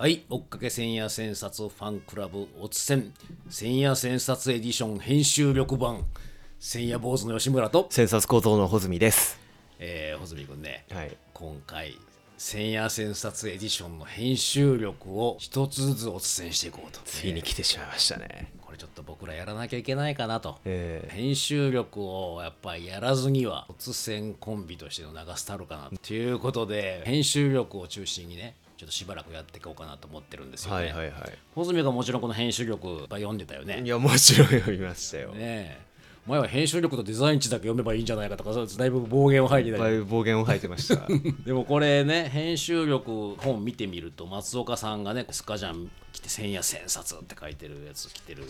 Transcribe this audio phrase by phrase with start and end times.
[0.00, 3.12] はい、追っかけ千夜千冊ファンクラブおつせん。
[3.50, 6.06] 千夜千冊エディション編集力版。
[6.58, 9.38] 千夜坊主の吉村と、千冊構造の穂積です。
[9.78, 11.14] えー、穂積君ね、はい。
[11.34, 11.98] 今回
[12.38, 17.00] 千夜千冊エディションの編集力を一つずつおつせんしていこうと。
[17.04, 18.50] ついに来てしまいましたね。
[18.62, 30.86] これちょっと僕らやらなきゃいけないかなと、え編集力をやっぱりやらずには突然コンビとしての流すたるかなということで編集力を中心にねちょっとしばらくやっていこうかなと思ってるんですーよね。
[30.86, 33.74] はいはいは穂積がもちろんこの編集力読んでたよね。
[33.74, 33.76] い。
[33.82, 35.28] ねいや、もちろん読みましたよ。
[35.28, 35.78] いっえ
[36.26, 41.06] 前は編集力とデザイン値だけ読めばいいんじゃないかとかだいぶ暴言を吐いてたりぱい暴言を吐いてました。
[41.44, 48.44] でもこれね編集力本見てみると松岡さんがねスカジャン着て千夜千冊って書いてるやつ着てる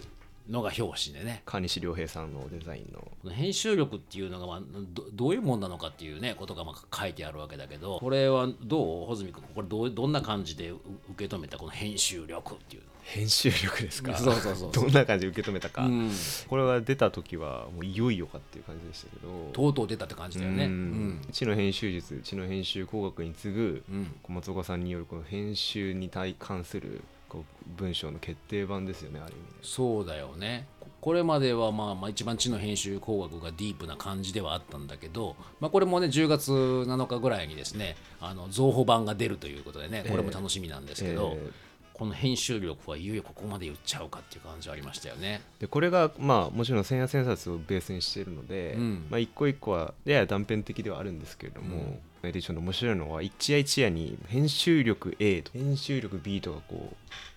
[0.51, 1.43] のが表紙でね。
[1.47, 3.01] 川西良平さんのデザインの。
[3.01, 4.61] この編集力っていうのが、まあ、
[4.93, 9.07] どどういうもんなのかっていうねことがまあ書いてあるわけだけどこれはどう？
[9.07, 10.77] 穂積君これどうどんな感じでう
[11.13, 11.57] 受け止めた？
[11.57, 14.17] この編集力っていう編集力ですか？
[14.17, 16.11] そうそうそうどんな感じで受け止めたか、うん。
[16.49, 19.51] これが出た時はもういよいよかっていう感じでしたけど。
[19.53, 20.65] とうとう出たって感じだよね。
[20.65, 20.75] ううん。
[20.75, 24.15] ん知の編集術知の編集工学に次ぐうん。
[24.29, 30.67] 松岡さんによるこの編集に対関するこう文章の決定版ですよねある意味でそうだよね。
[30.81, 41.53] ここれまではまあまあ一番知の編集工学がディープな感じではあったんだけど、まあ、これもね10月7日ぐらいにですねあの増補版が出るということでねこれも楽しみなんですけど、えー
[42.01, 45.43] この編集力はいよいよここまで言っちゃうかっていう感じはありましたよね。
[45.59, 49.07] でこれがまあもちろん千夜千冊をベースにしているので、うん。
[49.11, 56.93] まあ、一個一個はやや断片的ではあるんですけれども、エディションの面白いのは一夜一夜に編集力 A と編集力 B とかこ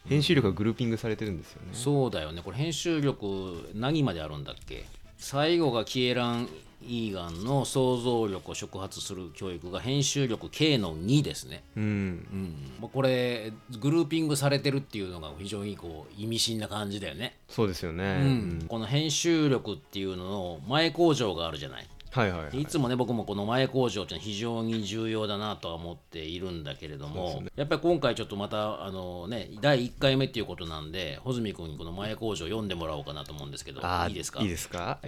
[0.06, 2.42] う編集力がグルーピングされてるんですよね、そうだよね。
[2.44, 4.86] これ編集力何まであるんだっけ？
[5.17, 6.50] 最後がキエラン・
[6.86, 11.64] イーガンの想像力を触発する教育が編集力 K の2ですね。
[11.78, 11.83] うん。
[11.83, 12.55] うん。
[12.82, 18.10] まあ、これグルーピングされてるっていうのが非常にこう意味深な感じだよね、そうですよね、うん。
[18.10, 22.62] うんこの編集力っていうのの前工場があるじゃないはいはいはい。
[22.62, 34.42] いつもね僕もこの前工場って非常に重要だなとは思っているんだけれども、やっぱり今回ちょっとまたあのね第1回目っていうことなんで穂積君にこの前工場読んでもらおうかなと思うんですけどいいですか？
[34.42, 35.00] いいですか、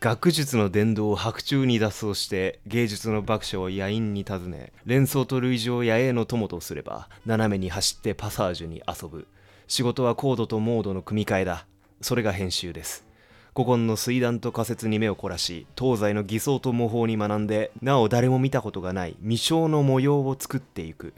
[0.00, 9.26] 学術の伝道を白昼に脱走して芸術の爆笑を野因に尋ね連想と類似を野営の友とすれば斜めに走ってパサージュに遊ぶ。
[9.70, 11.66] 仕事はコードとモードの組み替えだ。
[12.00, 13.04] それが編集です
[13.58, 21.12] 古今の水断と仮説に目を凝らし東西の偽装と模倣に学んでなお誰も見たことがない未章の模様を作っていく。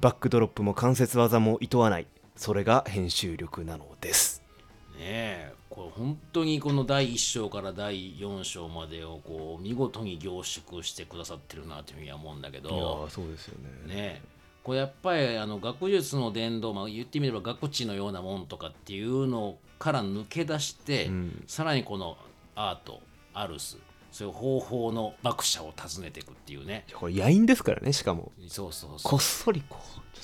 [0.00, 2.06] バックドロップも関節技も厭わない。
[2.36, 4.44] それが編集力なのです。
[4.92, 13.08] ねえこれ本当にこの第1章から第4章までをこう見事に凝縮してくださってるなというふうには思うんだけど。
[13.10, 13.92] そうですよね。
[13.92, 14.22] ね
[14.62, 21.42] これやっぱりあの学術の伝道、まあ、言ってみれば学知のようなもんとかっていうのから抜け出して、ん。
[21.48, 22.16] さらにこの
[22.54, 23.00] アート
[23.34, 23.78] アルス
[24.12, 26.84] そういう方法の学者を訪ねていくっていうね。
[26.94, 28.30] これ野因ですからねしかも。
[28.46, 28.98] そうそうそう。
[29.02, 29.78] こっそりこ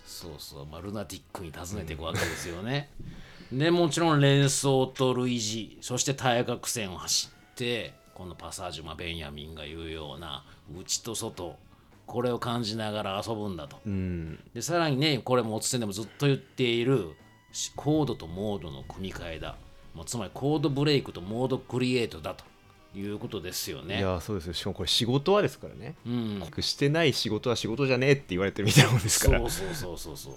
[0.07, 2.91] そうそう、まあ、ルナティックに訪ねていくわけですよね。
[3.51, 5.79] でもちろん連想と類似。
[5.81, 10.45] そして対角線を走ってこのパサージュ、まあ、ベンヤミンが言うような
[10.79, 11.57] 内と外。
[12.07, 13.81] これを感じながら遊ぶんだと。
[13.85, 14.39] ううん。
[14.55, 17.15] でさらにねこれもおつせんでもずっと言っているし
[17.77, 19.57] コードとモードの組み替えだ。
[19.95, 22.45] もうつまりコードブレイクとモードクリエイトだと。
[22.97, 24.01] いうことですよいね。
[24.01, 24.53] やそうですよ。
[24.55, 29.39] しかもこれ仕事はですからね、うん、してない仕事は仕事じゃねえって言われてるみたいなもんですから。
[29.41, 30.35] そうそうそうそうそう。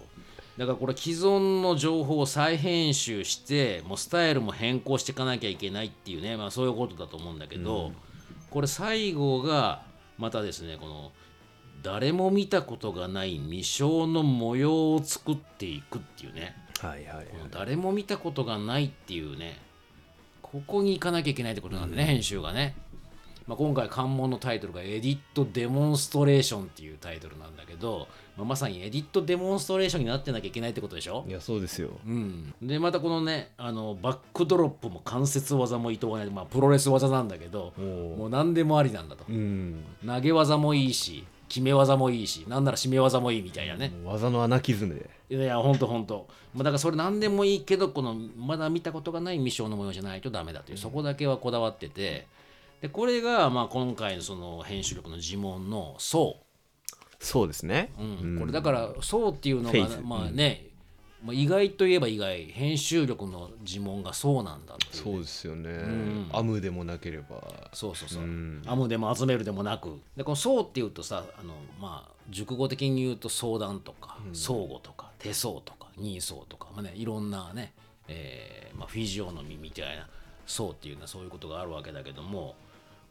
[0.57, 7.93] だからこれ既存の情報を再編集してもうスタイルも変更していかなきゃいけないっていうね、まあ、そういうことだと思うんだけど、
[8.49, 9.83] これ最後が
[10.17, 11.13] またですねこの
[11.81, 16.55] 誰も見たことがない未章の模様を作っていくっていうね
[16.87, 17.27] はいはいはい。
[17.51, 19.59] 誰も見たことがないっていうね。
[20.41, 22.75] ここに行かなきゃいけないってことなんでね、編集がね、
[23.47, 28.07] まあ、今回関門のタイトルが「エディット・デモンストレーション」っていうタイトルなんだけど、
[28.37, 31.25] まあ、まさにエディット・デモンストレーションになってなきゃいけないってことでしょ。
[31.27, 31.89] いやそうですよ。
[32.05, 39.83] うん、でまたこのねあのバックドロップも関節技も厭わない、まあ、プロレス技なんだけどもう何でもありなんだと、うん。
[40.05, 45.09] 投げ技もいいし決め技もいいしなんなら締め技もいいみたいなね、技のアナキズムで。
[45.29, 46.29] いやいや、ほんとほんと。
[46.53, 52.25] まあ、だからそれ何でもいいけど、このまだ見たことがない未章の模様じゃないとダメだという、そこだけはこだわってて、
[52.81, 56.37] でこれがまあ今回のその編集力の呪文の層。
[57.19, 57.91] そうですね。
[57.99, 58.39] うん。
[58.39, 60.67] これだから層っていうのがまあね、
[61.23, 65.03] まあ、意外といえば意外編集力の呪文がそうなんだっていう。
[65.03, 66.29] そうですよね、ん。
[66.33, 67.41] アムでもなければ。
[67.73, 68.63] そうそうそう、うん。
[68.65, 69.99] アムでも集めるでもなく。
[70.17, 77.73] でこの「そう」っていうとさあのまあ熟語的に言うと相談とか相互とか手相とか人相とか、まあね、いろんなね、
[78.07, 80.07] えーまあ、フィジオノミみたいな
[80.47, 82.55] 「そう」っていうのはそういうことがあるわけだけども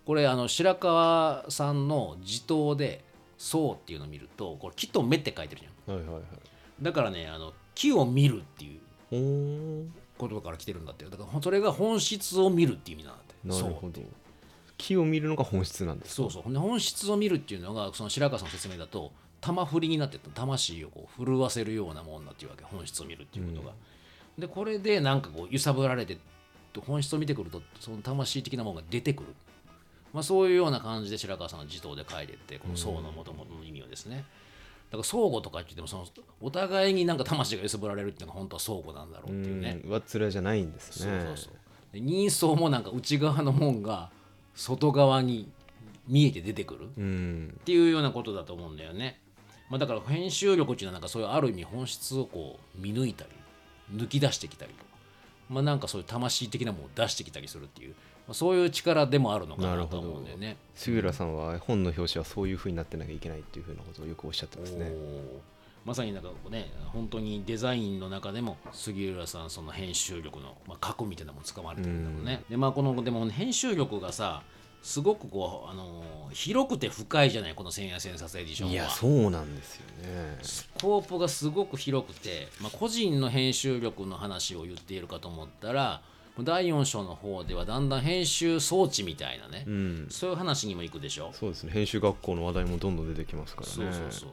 [0.05, 3.05] これあの白川さんの辞祷で
[3.39, 5.97] 「そう」っていうのを見るとこれ木と目って書いてるじゃん。
[5.97, 6.23] はいはいはい。
[6.83, 8.81] だからねあの木を見るっていう
[9.11, 9.87] おー
[10.19, 11.07] ことから来てるんだって。
[11.07, 13.65] だからそれが本質を見るっていう意味なんだって。
[13.65, 14.03] なるほど。
[14.77, 16.31] 木を見るのが本質なんですかそう。
[16.31, 23.73] そう本質を見るっていうのがその白川さんの説明だと玉振りになってた魂をこう震わせるようなもんだっていうわけ本質を見るっていうことが、
[24.39, 26.19] でこれでなんかこう揺さぶられて
[26.87, 29.35] 本質を見てくるとその魂的なものが出てくる、
[30.13, 34.25] まあ、そういうような感じで白川さんの辞祷で書いてってこの僧のもともとの意味をですね
[34.91, 36.07] だから相互とか言ってもその
[36.41, 41.21] お互いになんか魂が揺さぶられるっていうのが本当は相互なんだろうっていうね、うん上っ面じゃないんですそうね。
[41.27, 41.53] そうそう
[41.93, 44.11] で人相もなんか内側のもんが
[44.55, 45.49] 外側に
[46.09, 47.61] 見えて出てくるっうん。
[47.65, 49.21] ていうようなことだと思うんだよね、
[49.69, 53.31] まあ、だから編集力っていうのはなんかそういうある意味本質をこう見抜いたり
[53.95, 54.91] 抜き出してきたりとか
[55.49, 60.57] まあなんかそういう魂的なものを出してきたりするっていう、まあ、そういう力でもあるのかなと思うんだよね。
[60.75, 64.91] 杉浦さんは本の表紙はそういう風になってなきゃいけないっていう風なことをよくおっしゃってますね。
[65.85, 74.43] まさになんかね本当にデザインの中でも杉浦さんその編集力の、まあ、核みたいなもの使われてるんだろうね、でまあこのでも編集力がさ
[74.83, 78.73] すごくこうあのー広くて深いじゃないこの千夜千冊エディションは。
[78.73, 80.39] いやそうなんですよね。
[80.43, 86.03] スコープがすごく広くて、まあ、個人の編集力の話を言っているかと思ったら
[86.39, 90.07] 第4章の方ではだんだん編集装置みたいなね、うん。
[90.11, 91.31] そういう話にも行くでしょ。
[91.33, 91.73] そうですね。
[91.73, 93.73] 編集学校の話題もどんどん出てきますからね。
[93.73, 94.31] そうそうそう。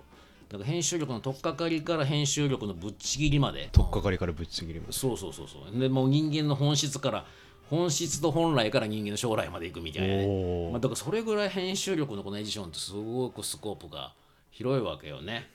[0.49, 3.69] だから編集力の取っかかりから編集力のぶっちぎりまで。
[3.71, 5.79] 取っかかりからぶっちぎりますそうそうそうそう。
[5.79, 7.25] でもう人間の本質から
[7.69, 14.13] 本質と本来から人間の将来までいくみたいなね、まあ、だからそれぐらい編集力のこのエディションってすごくスコープが
[14.51, 15.49] 広いわけよね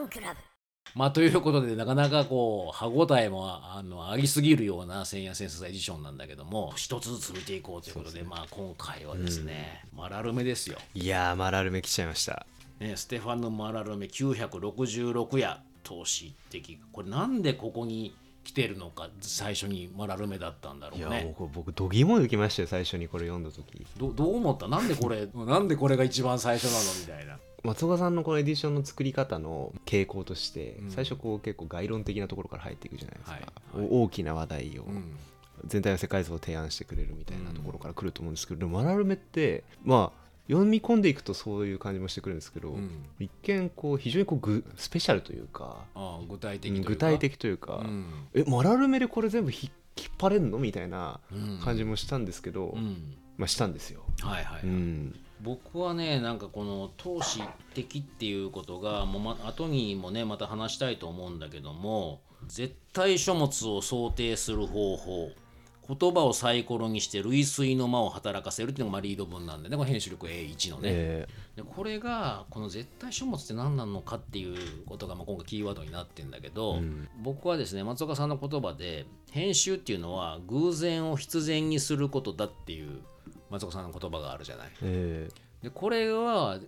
[0.00, 0.40] ァンクラブ。
[0.94, 12.44] まあということでなかなかこう歯応えもあのありすぎるような千夜千冊エディションなんだけども一つずつ見ていこうということでまあ今回はですね、マラルメですよ、いやーマラルメ来ちゃいました
[12.80, 23.86] ね、ステファンのマラルメ966夜投資的これなんでここに来てるのか最初にマラルメだったんだろいうやね僕僕度肝抜きましたよ最初にこれ読んだ時。
[23.96, 24.66] どどう思った？
[24.66, 27.00] なんでこれなんでこれが一番最初なの？
[27.00, 30.90] みたいな松岡さんのこのエディションの作り方の傾向として、うん。
[30.90, 33.46] 最初こう結構概論的なところから入っていくじゃないですか、はい
[33.90, 35.16] お大きな話題を、うん。
[35.66, 42.90] 全体の世界像を提案してくれるみたいなところから来ると思うんですけど、でもマラルメってまあ読み込んでいくとそういう感じもしてくるんですけど、うん。
[43.18, 46.88] 一見こう非常にこうぐスペシャルというかああ具体的というか。
[46.88, 48.06] 具体的というか、うん。
[48.34, 50.58] えマラルメでこれ全部ひ引っ張れんの？
[50.58, 51.60] みたいなうん。
[51.62, 53.16] 感じもしたんですけど、うん。
[53.36, 54.02] まあしたんですよ。
[54.22, 57.42] はいはい、うん僕はねなんかこの投資
[57.74, 65.30] 的っていうことがもう、ま、後にもねまた話したいと思うんだけども絶対書物を想定する方法
[65.98, 71.28] 言葉をサイコロにして類推の間を働かせるっていうのがまあリード文なんでねこれ編集力 A1 のね、え。
[71.56, 74.56] でこれがこの絶対書物って何なのかっていう
[74.86, 77.08] ことがまあ今回キーワードになってんだけど、うん。
[77.20, 83.00] 僕はですね松岡さんの言葉で編集っていうのは偶然を必然にすることだっていう
[83.50, 84.68] 松岡さんの言葉があるじゃない。
[84.68, 85.28] ーえ。
[85.62, 86.58] でこれは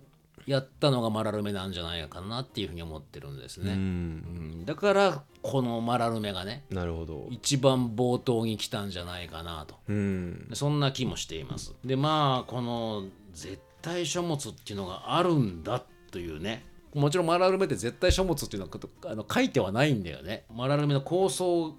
[0.45, 3.77] やったのがマラルメなんじゃないかなっていうふうに思ってるんですね、ん。
[3.77, 4.65] うん。
[4.65, 7.27] だからこのマラルメがねなるほど。
[7.29, 9.75] 一番冒頭に来たんじゃないかなと。
[9.87, 10.47] うん。
[10.49, 11.73] でそんな気もしています。
[11.83, 16.65] でまあこの絶対書物っていうのがあるんだというね。
[16.93, 20.43] もちろんマラルメって絶対書物っていうのはあの書いてはないんだよね。
[20.53, 21.73] マラルメの構想っ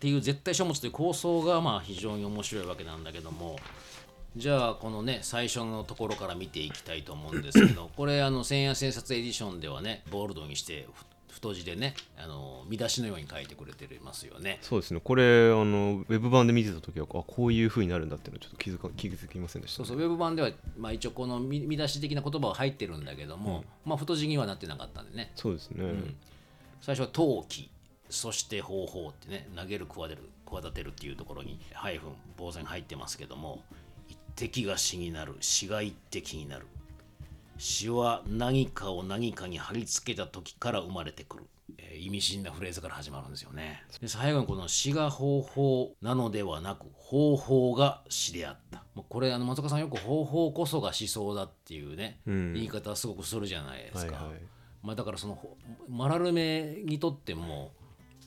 [0.00, 3.58] ていう絶対書物という構想がまあ非常に面白いわけなんだけども
[4.36, 14.58] じゃあこのね最初のところから見ていきたいと思うんですけど これあの千夜千冊エディションではねボールドにしてふ太字でねあの見出しのように書いてくれてますよね。
[14.60, 15.00] そうですね。
[15.02, 25.32] これあのウェブ版で見てた時はあこういう風になるんだっていうのはちょっと気づか気づきませんでした、ね、そうそうウェブ版では、まあ、一応この見見出し的な言葉は入ってるんだけども、まあ太字にはなってなかったんでね。
[25.34, 25.84] そうですね、
[26.82, 27.70] 最初は陶器
[28.10, 33.62] そして方法ってね投げる企てる企てるっていうところにハイフン呆然入ってますけども
[34.30, 35.36] 一滴が死になる。
[35.40, 36.66] 死が一滴になる。
[37.58, 41.44] 詩は何かを何かに貼り付けた時から生まれてくる、
[41.76, 43.82] えー意味深なフレーズから始まるんですよね。
[44.00, 48.84] で最後にこの詩が方法なのではなく方法が詩であった。
[48.94, 52.54] もうこれあの松岡さんよく方法こそが思想だっていうね、うん。
[52.54, 54.40] 言い方すごくするじゃないですか、はいはい。
[54.82, 55.58] まあ、だからそのほ
[55.88, 57.72] マラルメにとっても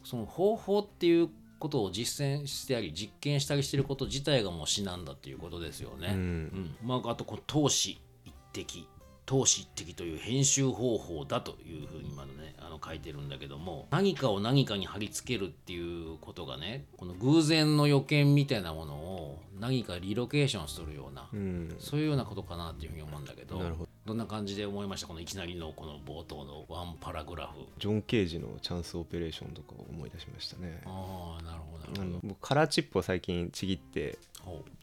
[0.03, 1.29] その方法っていう
[1.63, 6.09] ことを実践してあり実験したりしてること自体がもう詩なんだっていうことですよね。
[6.11, 6.17] うん。
[6.17, 6.75] うん。
[6.85, 8.85] まあ、あとこの投資一滴
[9.25, 15.79] 投資一滴という編集方法だというふうに今のねあの書いてるんだけども何かを何かに貼り付けるってい
[16.13, 25.07] うことがねこの偶然の予見みたいなものを何かリロケーションするような、うんそういうようなことかなっていうふうに思うんだけどなるほどどんな感じで思いました？
[25.07, 27.59] このいきなりのこの冒頭のワンパラグラフ。
[27.79, 32.11] ジョン・ケージのチャンスオペレーションとかを思い出しましたねああなるほどなあるほど。
[32.15, 34.32] の僕カラーチップを最近ちぎってほ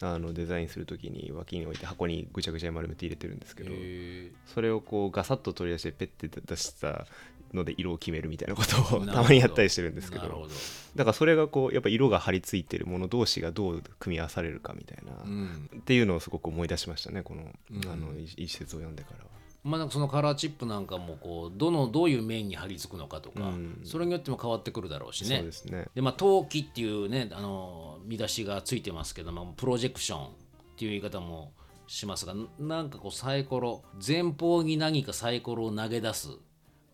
[0.03, 7.07] あのデザインするときに脇に置いて箱にぐちゃぐちゃに丸めて入れてるんですけうどへそれをこうガサッと取り出してペッて出した
[7.53, 10.49] ので色を決めるみたいなことをたまにやったりしてるんですけど。
[10.97, 15.71] だからそれがこうやっぱ色が張り付いてるもの同士がどう組み合わされるかみたいな、うん。
[15.79, 19.40] っていうのをすごく思い出しましたねこの,、うんあの一一節を読んでからは。
[19.63, 23.81] まあなんかそのカラーチップなんかもこうどのどういう面に貼り付くのかとか、うん。
[23.85, 25.37] それによっても変わってくるだろうしね。
[25.37, 25.87] そうですね。
[25.95, 30.29] でまあ陶器っていうねあの見出しがついてますけどもプロジェクションっ
[30.77, 31.53] ていう言い方も
[31.87, 36.29] しますがなんかこうサイコロ前方に何かサイコロを投げ出す。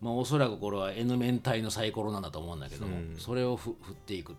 [0.01, 3.15] まあおそらくこれは N 面体のサイコロなんだと思うんだけども、うん。
[3.17, 4.35] それをふ振っていく。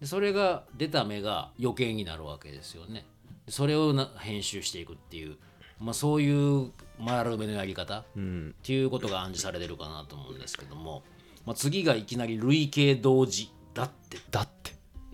[0.00, 3.06] でそれが出た目が余計になるわけですよね。
[3.46, 5.36] でそれをな編集していくっていう、
[5.80, 8.54] まあ、そういう丸めのやり方うん。
[8.58, 11.02] っていうことが暗示されてるかなと思うんですけども、
[11.46, 14.18] まあ、次がいきなり類型同時だって。
[14.30, 14.68] だって。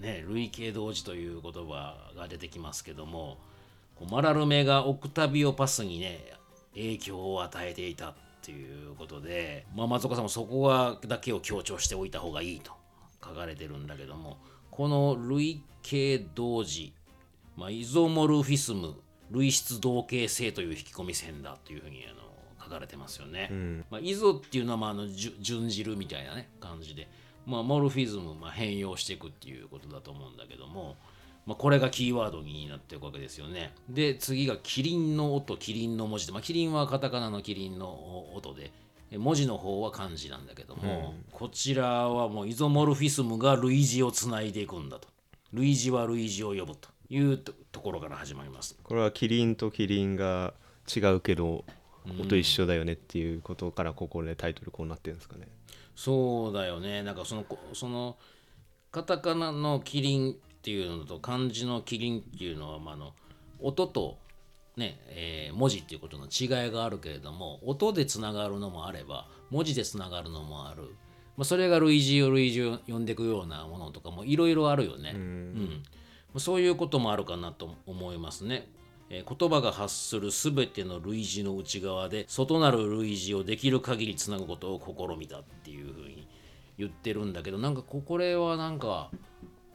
[0.04, 3.38] ね類型同時という言葉が出てきますけども
[3.97, 6.33] こうマラルメがオクタビオパスにね
[6.75, 12.73] 影響を与えていたっていうことで、まあ、松岡さんもそこはだけを強調しておいた方がいいと
[13.25, 14.37] 書かれてるんだけども
[14.71, 16.92] この類型同時、
[17.56, 18.94] まあ、イゾモルフィスム
[19.31, 22.23] 類質同型性という引き込み線だというふうにあの
[22.62, 23.49] 書かれてますよね。
[23.50, 23.85] うん。
[23.90, 27.09] まあ、イゾっていうのはまああの準じるみたいなね感じで、
[27.47, 30.97] まあ、モルフィズム、まあ、変容していくっていうことだと思うんだけども、
[31.47, 33.73] まあ、これがキーワードになっていくわけですよね。
[33.88, 38.73] で次がキリンの音キリンの文字で、まあ、キリンはカタカナのキリンの音で
[39.11, 45.09] え文字の方は漢字なんだけども、こちらはもうイゾモルフィスムが類似をつないでいくんだと。
[45.54, 48.76] 類似は類似を呼ぶというとところから始まります。
[48.83, 50.54] これはキリンとキリンが
[50.94, 51.64] 違うけど
[52.21, 55.49] 音一緒だよねっていうことからここでタイトルこうなってるんですかね。
[55.94, 58.16] そうだよねなんかそのこその
[58.90, 63.12] カタカナのキリンっていうのと漢字のキリンっていうのは、まあ、あの
[63.61, 64.18] 音と、
[64.76, 70.83] ねえー文字っていうことの違いがあるけれども音でつながるのもあれば文字でつながるのもある、
[71.37, 75.12] まあ、それが類似を類似を呼んでいくようなものとかもいろいろあるよね。
[75.14, 75.83] うん
[76.38, 78.69] そういうこともあるかなと思いますね。
[79.11, 86.26] 言葉が発するすべての類似の内側で外なる類似をできる限りつなぐことを試みたっていうふうに
[86.79, 89.11] 言ってるんだけどなんかこれはなんか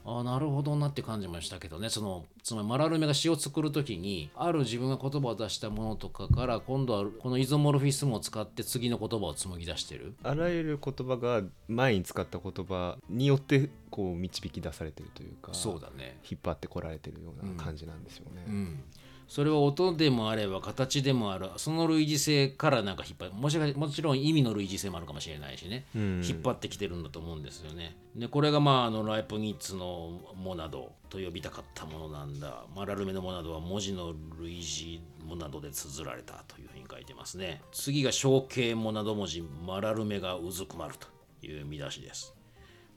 [0.04, 1.90] あなるほどなって感じましたけどね。
[1.90, 10.14] そのつまりマラルメが詩を作る時にある自分が言葉を出したものとかから今度はこのイゾモルフィスムを使って次の言葉を紡ぎ出してる。
[10.22, 16.18] あらゆる言葉が前に使った言葉によってこう導き出されてるというかそうだね。
[16.28, 18.44] 引っ張ってこられてるような感じなんですよね。
[18.46, 18.82] うん、
[19.30, 23.32] それは音でもあれば形でもあるその類似性からなんか引っ張る。
[23.32, 26.22] もしかもちろん意味の類似性もあるかもしれないしね、うん。
[26.24, 27.96] 引っ張ってきてるんだと思うんですよね。
[28.16, 32.64] でこれがまああのライプニッツのモナドと呼びたかったものなんだ。
[32.74, 37.62] マラルメのモナドは文字の類似モナドで綴られたというふうに書いてますね。
[37.70, 41.06] 次が象形モナド文字マラルメがうずくまると
[41.46, 42.34] いう見出しです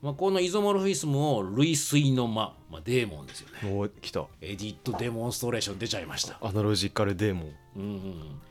[0.04, 6.38] まあ、このイゾモルフィスムを類推の間、まあ、デーモンですよねおー来たエディットデモンストレーション出ちゃいました。
[6.42, 7.54] アナロジカルデーモン。
[7.78, 8.42] うんうん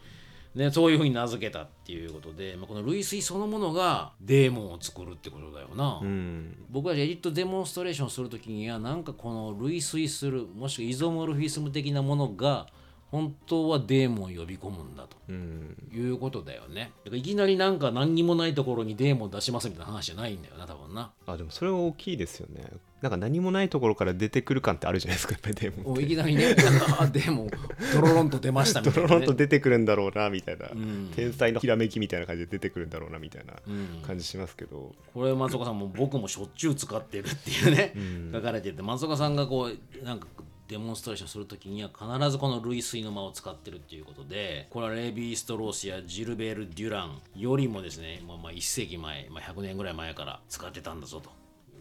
[0.55, 6.01] でそういうふうに名付けたっていうことで、まあ、この類推そのものがデーモンを作るってことだよな。
[6.03, 12.67] うん僕はエディットデモンストレーションするときにはなんかこの類推するもしくはイゾモルフィスム的なものが
[13.13, 15.19] 本当はデーモンを呼び込むんだと。
[15.29, 15.77] うん。
[15.93, 16.93] いうことだよね。
[17.05, 21.13] だからいきなりなんか何にもないところにデーモン出しますみたいな話じゃないんだよな多分な。
[21.27, 22.65] あでもそれは大きいですよね。
[23.03, 26.55] なんか何もないところから出てくる感ってあるじゃないですか、やっぱりデーモンいきなりね。
[26.55, 27.49] なんかあデーモン
[27.93, 29.09] ドロロンと出ましたみたいな、ね。
[29.09, 31.11] ドロロンと出てくるんだろうなみたいな、ん。
[31.15, 34.03] 天才のひらめきみたいな感じで出てくるんだろうなみたいなうん。
[34.07, 37.93] 感じしますけど、これ松岡さんも僕もしょっちゅう使ってるっていうね、
[38.33, 40.29] 書かれてて松岡さんがこうなんか
[40.73, 51.31] デモンストレーションするときには必ずこの類推の間を使ってるっていうことでこれはレヴィ・ストロースやジルベール・デュランよりもですね、まあ、まあ1世紀前、まあ、100年ぐらい前から使ってたんだぞと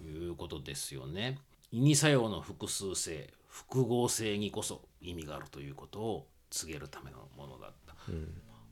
[0.05, 1.39] いうことですよね。
[1.71, 7.95] 意味作用の複数性複合性にこそ意味があるということを告げるためのものだった。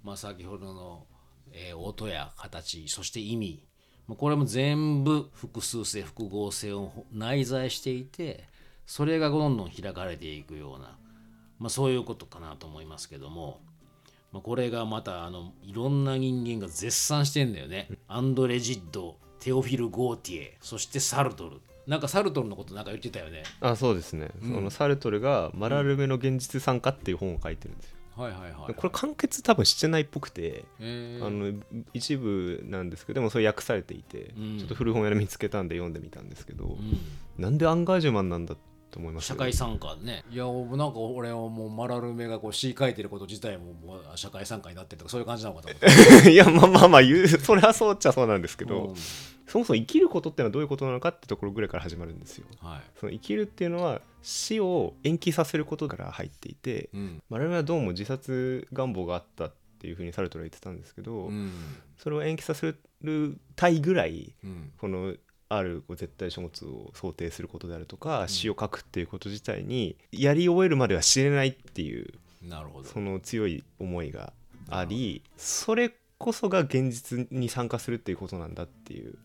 [0.03, 1.05] まあ、先ほどの、
[1.53, 3.63] えー音や形そして意味
[4.07, 8.48] まあこれも全部複数性複合性を内在していて
[8.89, 10.97] それがどんどん開かれていくような、
[11.59, 13.61] まあ、そういうことかなと思いますけども、
[14.31, 17.87] まあ、これがまたあのいろんな人間が絶賛してんだよね。
[18.07, 21.61] アンドレ・ジッドテオフィル・ゴーティエそしてサルトル。
[21.85, 23.43] なんかサルトルのことなんか言ってたよね。
[23.61, 28.73] あそうですね、そのサルトルが「マラルメの現実参加」っていう本を書いてるんですよ、はいはいはい。
[28.73, 31.19] これ完結多分してないっぽくて、え。
[31.21, 31.53] ーあの
[31.93, 34.57] 一部なんですけどでもそれ訳されていて、うん。
[34.57, 36.97] ちょっと古本屋で見つけたんで読んでみたんですけど、うん。
[37.37, 38.55] なんでアンガージュマンなんだ
[38.91, 40.23] と思います社会参加ね。
[40.31, 46.31] いやなんか俺はもうマラルメがこう詩書いてること自体ももう社会参加になってるとかそういう感じなのかと思って。
[46.31, 48.95] いやまあまあまあ言うそれはそうっちゃそうなんですけど、うん。
[49.49, 52.45] そもそも生きることってのはどういうことなのかってところぐらいから始まるんですよ。
[52.61, 52.81] はい。
[52.99, 57.23] その生きるっていうのは死を延期させることから入っていて、うん。
[57.29, 61.51] 我々はどうも自殺願望があったっていうふうにサルトルは言ってたんですけど、うん。
[61.97, 64.71] それを延期させるたいぐらいうん。
[64.77, 65.15] この
[65.49, 72.13] ある絶対書物を想定することであるとか、詩を書くっていうこと自体にやり終えるまでは知れないっていう
[72.47, 72.87] なるほど。
[72.87, 74.31] その強い思いが
[74.69, 79.17] ありそれこそが現実に参加するっていうことなんだっていう。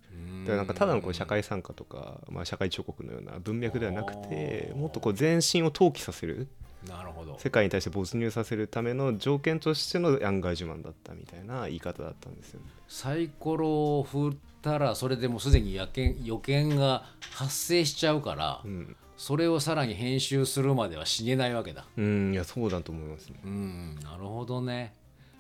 [0.45, 6.49] だからなんかただのこう社会参加とか、まあ、社会彫刻のような文脈ではなくてもっとこう全身を投棄させる
[6.89, 7.39] なるほど。
[7.39, 12.67] 世界に対して没入させるための条件としてのアンガージュマンだったみたいな言い方だったんですよね。
[12.89, 21.87] サイコロを振ったらそれでもうすでに予見予見が発生しちゃうから、うん、それをさらに編集するまでは死ねないわけだ。
[21.97, 23.41] うん、いやそうだと思いますね。
[23.45, 24.95] うんなるほどね。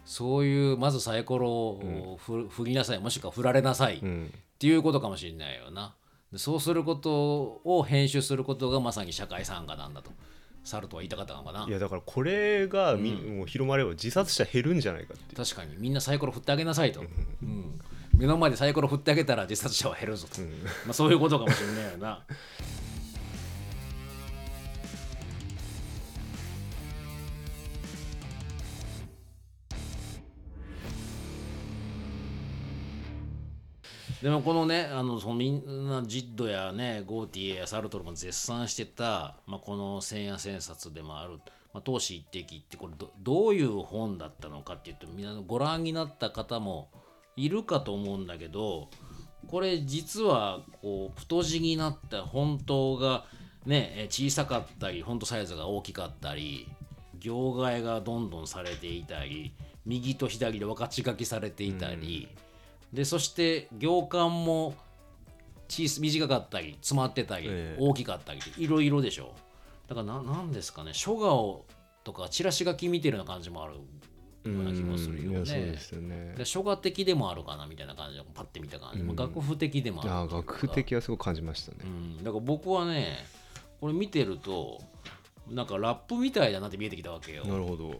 [0.04, 2.98] そういうまずサイコロを振,、振りなさい。
[2.98, 5.94] もしくは振られなさい、っうん、ていうことかもしれないよな。
[6.30, 10.10] でそうすることを編集することがまさに社会参加なんだと
[10.64, 11.66] サルトは言いたかったのかな。
[11.68, 15.36] いやだからこれがみ、もう広まれば自殺者減るんじゃないかって。
[15.36, 17.00] 確かにみんなサイコロ振ってあげなさいと、
[17.42, 17.80] うん、
[18.16, 20.46] 目の前でサイコロ振ってあげたら自殺者は減るぞと、ま
[20.90, 22.24] あ、そういうことかもしれないよな
[34.24, 41.40] でもこのねあのそのみんなジッドやねゴーティエやサルトルも絶賛してた、まあ、この千夜千冊でもある
[41.74, 46.88] 「まあ、闘志一滴」ってこれどどういう本だったのかっていうとみんなご覧になった方も
[47.36, 48.88] いるかと思うんだけど
[49.46, 53.26] これ実はこう太字になった本当が
[53.66, 56.66] ね小さかったり本当サイズが大きかったり
[57.18, 59.52] 行替がどんどんされていたり
[59.84, 62.26] 右と左で分かち書きされていたり、
[62.94, 64.74] でそして行間も
[65.68, 67.80] 小さ短かったり詰まってたり、ええ。
[67.80, 69.34] 大きかったりいろいろでしょ。
[69.88, 70.94] だからななんですかね。
[70.94, 71.64] 書画を
[72.04, 73.80] とかチラシ書き見てるような感じもあるよ
[74.44, 76.34] うな気もするようんいやそうねですよね。
[76.36, 76.44] で。
[76.44, 81.78] 書画的でもあるかなみたいな感じでパッて見た感じ、まあ楽譜的でもあるあというか学譜的はすごく感じましたね。
[81.82, 81.86] う。
[81.86, 83.26] ん、だから僕はね
[83.80, 84.80] これ見てると
[85.50, 87.44] なんかラップみたいだなって見えてきたわけよ。
[87.44, 87.98] なるほど。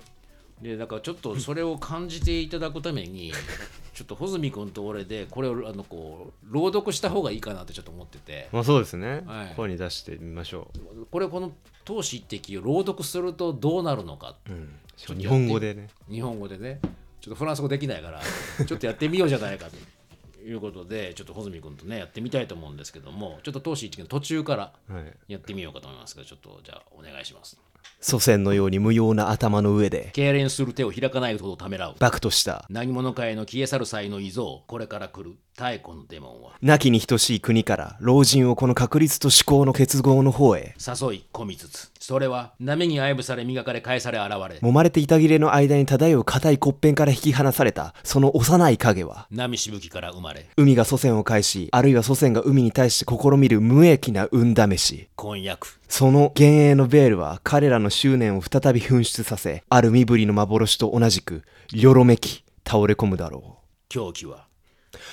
[0.65, 3.33] でだからちょっとそれを感じていただくために
[3.93, 8.49] ちょっと穂積君と俺でこれをあのこう朗読した方がいいかなってちょっと思ってて。
[8.51, 9.55] まあそうですね、はい。
[9.55, 10.71] 声に出してみましょ
[11.11, 11.53] これこの
[11.85, 14.37] 「闘志一滴」を朗読するとどうなるのか。
[14.49, 14.53] う。
[14.53, 15.91] うん、日本語でね。
[16.11, 16.81] 日本語でね。
[17.21, 18.23] ちょっとフランス語できないから
[18.67, 19.77] ちょっとやってみようじゃないかと。
[20.43, 25.33] いうことでちょっと穂積君とねやってみたいと思うんですけどもちょっと闘志一滴の途中からはい。
[25.33, 27.59] やってみようかと思いますがちょっとじゃあお願いします
[28.01, 31.97] 祖先のように無用な頭の上で、痙攣する手を開かないほどためらう。
[31.99, 35.37] バクとした、何者かへの消え去る際の遺像これから来る。
[35.57, 36.53] 太古のデモンは。
[36.63, 55.09] 亡きに等しい国から、老人をこの確率と思考の結合の方へ、誘い込みつつそれは波に愛撫され磨かれ返され現れ揉まれて板切れの間に漂う硬い骨片から引き離された、その幼い影は、波しぶきから生まれ海が祖先を返し、あるいは祖先が海に対して試みる無益な運試し。
[55.17, 64.47] 婚約その幻影のベールは彼らの執念を再び噴出させ、ある身振りの幻と同じく、よろめき、倒れ込むだろ狂気は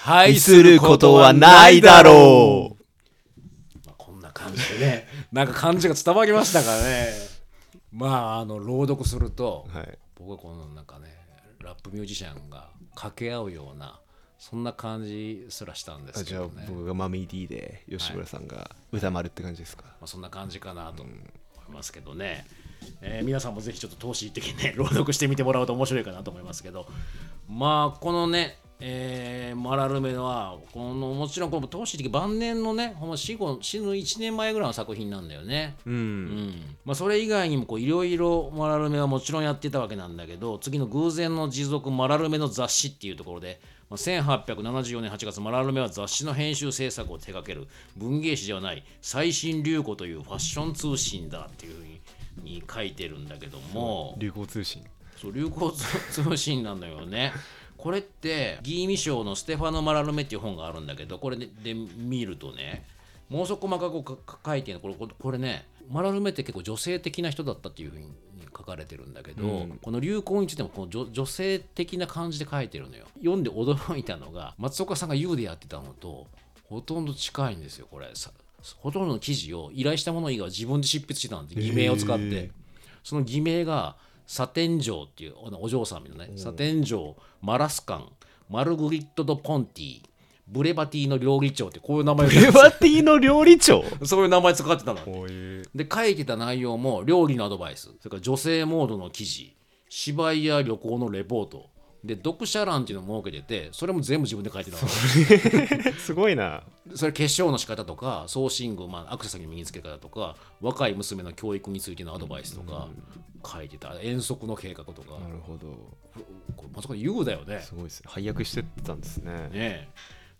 [0.06, 3.88] 愛することはないだろう。
[3.88, 7.14] まあ、こんな感じでねなんか感じが伝わりましたからね。
[7.92, 9.98] まああの朗読するとはい。
[10.18, 11.08] 僕はこのなんかね
[11.64, 14.00] ラップミュージシャンが掛け合うような
[14.38, 21.16] そんな感じすらしたんであじゃあすけどね、僕がマミー D で吉村さんが歌丸って感じですか、まあ、そんな感じかなと思い
[21.72, 22.46] いますけどね、
[23.02, 26.88] えー皆さんもぜひちょっと投資的にね朗読してみてもらうと面白いかなと思いますけど。
[27.48, 35.76] まあこのねえーマラルメはこのもちろんこの投資的晩年のねほんま死後死ぬ1年前ぐらいの作品なんだよね。
[35.86, 52.02] うん、うんまあ、それ以外にもこういろいろマラルメはもちろんやってたわけなんだけど次の偶然の持続マラルメの雑誌っていうところで、まあ、1874年8月マラルメは雑誌の編集制作を手掛ける文芸誌ではない最新流行というファッション通信だっていうふうに
[52.44, 54.84] に書いてるんだけども流行通信
[55.22, 57.32] そう流行通信なんだよね。
[57.82, 62.86] これってギーミ賞のステファノ・マラルメっていう本があるんだけどこれでで見るとね
[63.28, 68.06] もうそこ細かく書いてるこれこれこれねマラルメって結構女性的な人だったっていうふうに
[68.56, 69.80] 書かれてるんだけど、うん。
[69.82, 73.06] この流行についてもこの女女性的な感じで書いてるのよ。
[73.18, 76.28] 読んで驚いたのが松岡さんが U でやってたのと
[76.70, 78.10] ほとんど近いんですよこれ。
[78.14, 78.32] さ
[78.78, 82.52] ほとんどの記事を依頼したもの以外は自分で執筆してたんで偽名を使って、
[83.04, 83.96] その偽名が
[84.32, 88.08] サテン城っていうお嬢さんみたいなねサテン城マラスカン
[88.50, 90.02] マルグリット・ド・ポンティ
[90.48, 93.84] ブレバティの料理長ってこういう名前レバティの料理長？
[94.06, 95.00] そういう名前使ってたの。
[95.76, 97.90] で書いてた内容も料理のアドバイス。
[98.00, 99.54] それから女性モードの記事。
[99.90, 101.70] 芝居や旅行のレポート
[102.04, 104.88] で読者欄っていうのを設けててそれも全部自分で書いてたの。
[106.00, 106.64] すごいな。
[106.96, 112.88] それ化粧の仕方とか送信具、まあ、アクセサリーの身につけ方とか若い娘の教育についてのアドバイスとか
[113.46, 113.96] 書いてた。
[114.02, 115.20] 遠足の計画とか。
[115.20, 115.68] なるほど。
[116.58, 117.60] これまさか言うだよね。
[117.60, 118.02] すごいです。
[118.02, 119.34] ね配役してたんですね。
[119.34, 119.88] ねえ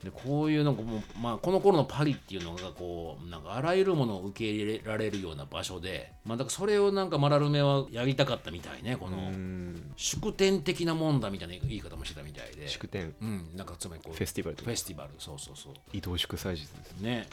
[0.04, 9.94] でこういうなんかもう、まあ、この頃のパリっていうのがこうなんかあらゆるものを受け入れられるような場所で、まあ、だからそれをなんかマラルメはやりたかったみたいねこのうん。
[9.96, 13.50] 祝典的なもんだみたいな言い方もしてたみたいで祝典うん。
[13.56, 15.74] なんかつまりこうフェスティバルフェスティバルそうそうそう。
[15.94, 17.28] 移動祝祭日ですね。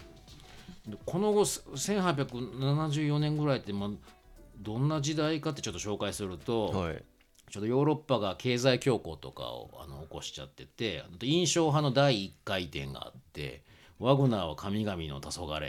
[0.86, 3.90] でこの後1874年ぐらいって、まあ、
[4.58, 7.02] どんな時代かってちょっと紹介すると、はい
[7.50, 13.62] ちょっとヨーロッパが経済恐慌とかをあの起こしちゃってて印象派の第一回転があって
[13.98, 15.62] ワグナーは神々の黄昏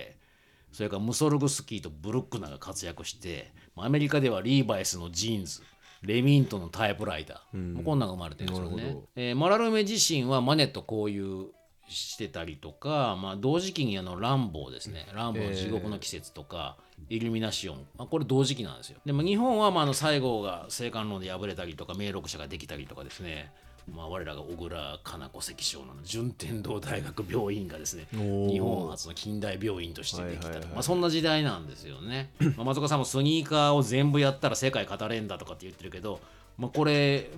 [0.71, 5.61] それからムソルグスキーとブルックナーが活躍してアメリカではリーバイスのジーンズ
[6.01, 8.97] レミントンのタイプライター、もうこんなんが生まれてるんですよね。
[9.15, 11.51] えーマラルメ自身はマネと交友
[11.89, 15.07] してたりとか、まあ、同時期にあのランボーですね。
[15.13, 16.77] ランボーの地獄の季節とか、
[17.09, 18.99] イルミナシオン、まあ、これ同時期なんですよ。
[19.05, 23.51] でも日本はまああの西郷が青函論で敗れたりとか名録者ができたりとかですね。
[23.95, 36.19] まあ、我らが小倉かな子関所の順天堂大学病院がですね日本初の近代病院としてできたと、まあ、そんな時代なんですよね、まあ、松岡さんもスニーカーを全部やったら世界語れんだとかって言ってるけど、
[36.57, 37.29] まあ、これ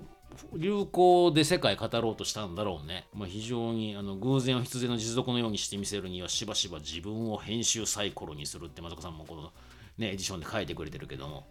[0.55, 9.51] 流行で世界語ろうとしたんだろうね、まあ、非常にあの偶然を必然の持続のようにしてみせるにはしばしば自分を編集サイコロにするって松岡さんもこの、
[9.97, 11.47] ね、エディションで書いてくれてるけども、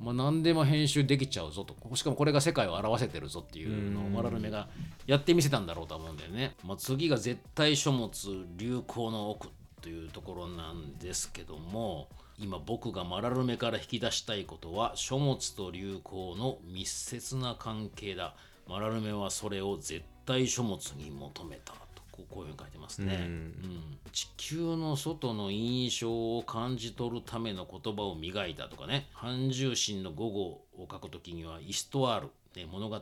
[0.00, 1.76] まあ、何でも編集できちゃうぞと。
[1.96, 4.68] しかもこれが世界を表せてるぞっていうのをマラルメが
[5.06, 8.10] やってみせたんだろうと思うんだよね、まあ、次が絶対書物
[8.56, 9.48] 流行の奥
[9.80, 12.08] というところなんですけども。
[12.38, 18.34] 今僕がマラルメから引き出したいことは書物と流行の密接な関係だ。
[18.68, 23.98] マラルメはそれを絶対書物に求めたとこういうふうに書いてますね、うん。
[24.12, 29.08] 地球の外の印象を感じ取るための言葉を磨いたとかね。
[29.12, 30.40] 半重心の午後
[30.76, 32.96] を書くときにはイストワール、ね、物語、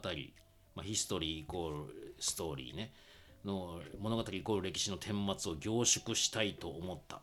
[0.74, 2.92] まあ、ヒストリーイコールストーリーね。
[3.44, 7.20] の物語イコール歴史の顛末を凝縮したいと思った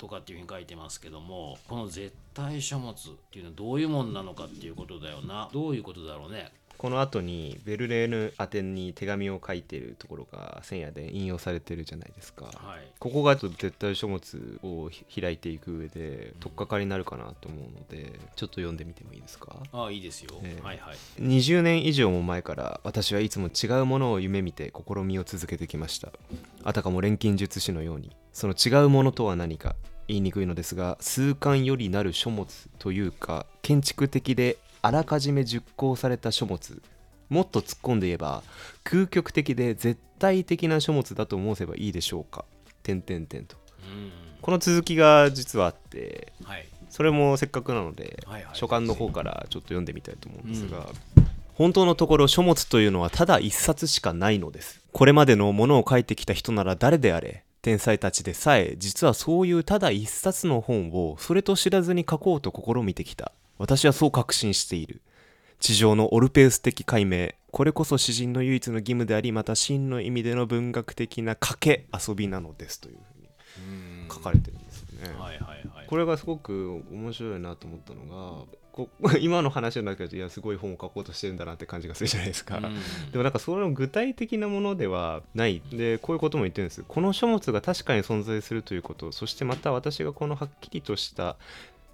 [0.00, 2.94] とかっていうふうに書いてますけどもこの絶対書物っ
[3.30, 5.50] ていうのはどういうもんなのかっていうことだよな。
[5.52, 6.50] どういうことだろうね。
[6.78, 12.90] この後にベルレーヌ宛てに手紙を書いてるところが千夜で引用されてるじゃないですか、はい。
[12.98, 19.56] ここがちょっと絶対書物をひ開いていく上で取っかかりになるかなと思うのでちょっと読んでみてもいいですか？
[19.72, 20.62] ああいいですよ、ええ。
[20.64, 20.96] はいはい。
[21.20, 26.10] 20年以上も前から私はいつも違うものを夢見て試みを続けてきました。
[26.64, 29.76] あたかも錬金術師のようにその違うものとは何か
[30.10, 36.82] 言いにくいのですが数巻よりなる書物というか建築的であらかじめ熟考された書物
[37.28, 38.42] もっと突っ込んで言えば
[38.82, 42.44] 空極的で絶対的な書物だと申せばいいでしょうか。
[42.82, 43.56] 点々点と。
[43.82, 44.12] うん。
[44.42, 46.66] この続きが実はあってはい。
[46.88, 48.56] それもせっかくなので、はいはい。
[48.56, 50.88] 書簡の方からちょっと読んでみたいと思うんですが、
[51.54, 54.80] 本当のところ書物というのはただ一冊しかないのです。
[54.92, 63.32] これまでのものを書いてきた人なら誰であれ天才たちでさえ実はそういうただ一冊の本をそれと知らずに書こうと試みてきた。
[63.58, 65.02] 私はそう確信している。
[65.58, 67.32] 地上のオルペウス的解明。
[67.50, 75.18] これこそ詩人の唯一の義務でありまた真の意味での文学的な賭け遊びなのですというふうに書かれてるんですよね。
[75.18, 75.86] はいはいはい。
[75.86, 78.88] これがすごく面白いなと思ったのがこ
[79.20, 82.58] 今の話の中でいやすごい本を書こうとしてるんだなって感じがするじゃないですか。
[82.58, 82.62] うん。
[83.10, 85.62] でもなんかその具体的なものではない。
[85.72, 86.84] でこういうことも言ってるんです。
[86.86, 91.36] この書物が確かに存在するということそしてまた私がこのはっきりとした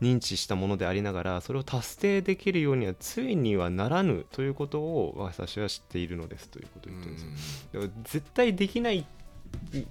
[0.01, 7.69] 認知したものでありながらそれを達成できるようにはついにはならぬということを私は知っているのですということを言ってるんです。
[7.73, 9.07] よだから絶対できない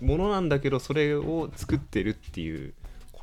[0.01, 2.73] ものなんだけどそれを作ってるっていう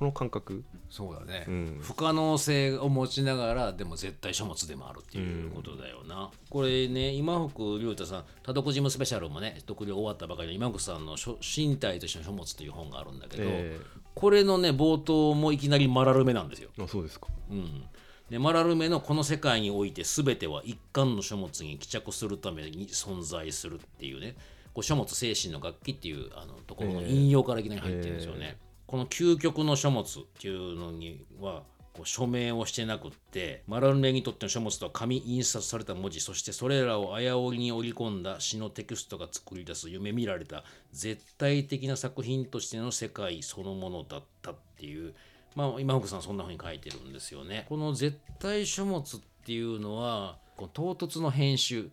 [0.03, 0.65] この感覚。
[0.91, 1.79] そうだね、うん。
[1.81, 13.81] 不可能性を持ちながらでも絶対書物でもあるっていうことだよな、これね今福龍太さん「多読ジムスペシャル」もね読了終わったばかりの今福さんの書「身体としての書物」という本があるんだけど、え
[14.15, 16.71] これのね冒頭もいきなりマラルメなんですよ。
[16.79, 17.29] あそうですか。
[17.51, 17.85] うん、
[18.29, 24.35] でマラルメのこの世界において全ては一貫の書物に帰着するために存在するっていうね
[24.75, 28.59] こう書物精神の楽器っていうあのところの引用からいきなり入ってるんですよね。
[28.93, 31.63] この究極の書物っていうのには
[31.95, 45.15] こう署名をしてなくってマラルメにとっての書物とは紙印刷された文字そしてそれらを綾織に織り込んだ詩のテキストが作り出す夢見られた絶対的な作品としての世界そのものだったっていう
[45.55, 47.67] まあ、今福さんそんな風に書いてるんですよね。
[47.69, 51.91] この絶対書物っていうのはこの唐突の編集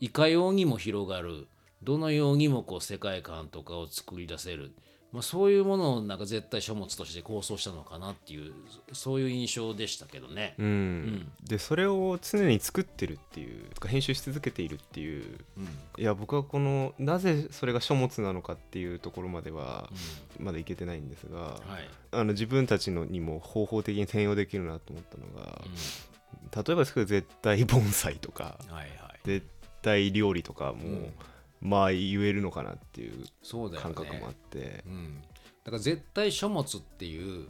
[0.00, 1.46] いかようにも広がる
[1.82, 4.72] どのようにもこう世界観とかを作り出せる、
[5.12, 8.52] まあ、そういうものをなんか絶対書物として構想したのかなっていう
[8.92, 10.54] そういう印象でしたけどね。
[10.58, 15.38] うん、でそれを常に作ってるっていう編集し続けているっていう。
[15.98, 19.90] いや僕はこのなぜそれが書物なのかっていうところまでは
[20.38, 21.60] まだいけてないんですが、はい。
[22.12, 25.60] あの自分たちのにも方法的に転用できるなと思ったのが、
[26.54, 28.90] 例えばですけど絶対盆栽とかはいはい。
[29.24, 29.46] 絶
[29.82, 31.12] 対料理とかも、ん
[31.60, 33.24] まあ言えるのかなっていう
[33.76, 35.22] 感覚もあって、うん、
[35.64, 37.48] だから絶対書物っていう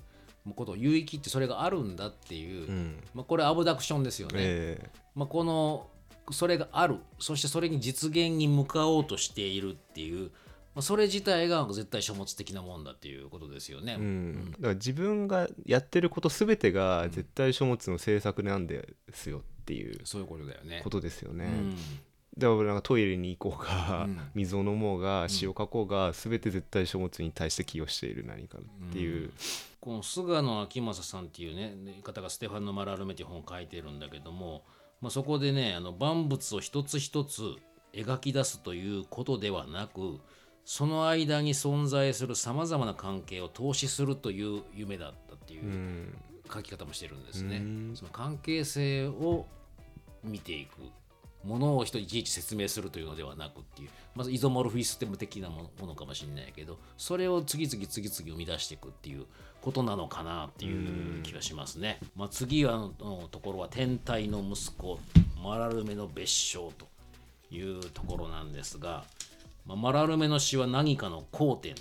[0.55, 3.03] ことを有意義ってそれがあるんだっていう、うん。
[3.15, 4.35] まあ、これアブダクションですよね。
[4.37, 5.89] えまあ、この
[6.33, 10.31] それがあるそしてそれに実現に向かおうとしているっていう、
[10.75, 13.97] まあ、それ自体が絶対書物的なもんだっていうことですよね。
[13.99, 20.81] えうん、だから自分がやってること全てが絶対書物の制作なんですよっていうそういうことだよね。
[20.83, 21.45] ことですよね。
[21.45, 21.77] うん
[22.41, 24.21] だからなんかトイレに行こうが、うん。
[24.35, 29.31] 水を飲もうが詩を書こうが、全て絶対書物に対して寄与している何かっていう、
[29.81, 34.63] この菅野昭正さんっていうね方がステファンの・マラルメという本を書いてるんだけども、
[35.01, 37.43] まあ、そこでねあの万物を一つ一つ
[37.95, 40.19] 描き出すということではなく
[40.65, 46.17] その間に存在するさまざまな関係を投資するという夢だったっていううん。
[46.53, 47.59] 書き方もしてるんですね。
[47.59, 47.93] うん。
[47.95, 49.47] その関係性を
[50.23, 50.83] 見ていく
[51.45, 59.25] ものを人いちいち説明するというのではなくっていうまずイゾモルフィステム的なものかもしれないけどそれを次々次々生み出していくっていう
[59.63, 61.99] ことなのかなっていう気がしますね。
[62.17, 64.99] まあ、次はのところは天体の息子
[65.43, 66.89] マラルメの別称と
[67.51, 69.05] いうところなんですが、
[69.67, 71.75] まあ、マラルメの詩は何かの交点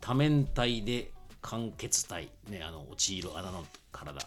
[0.00, 1.12] 多面体で
[1.42, 4.20] 間欠体、ね、あの陥る穴の体、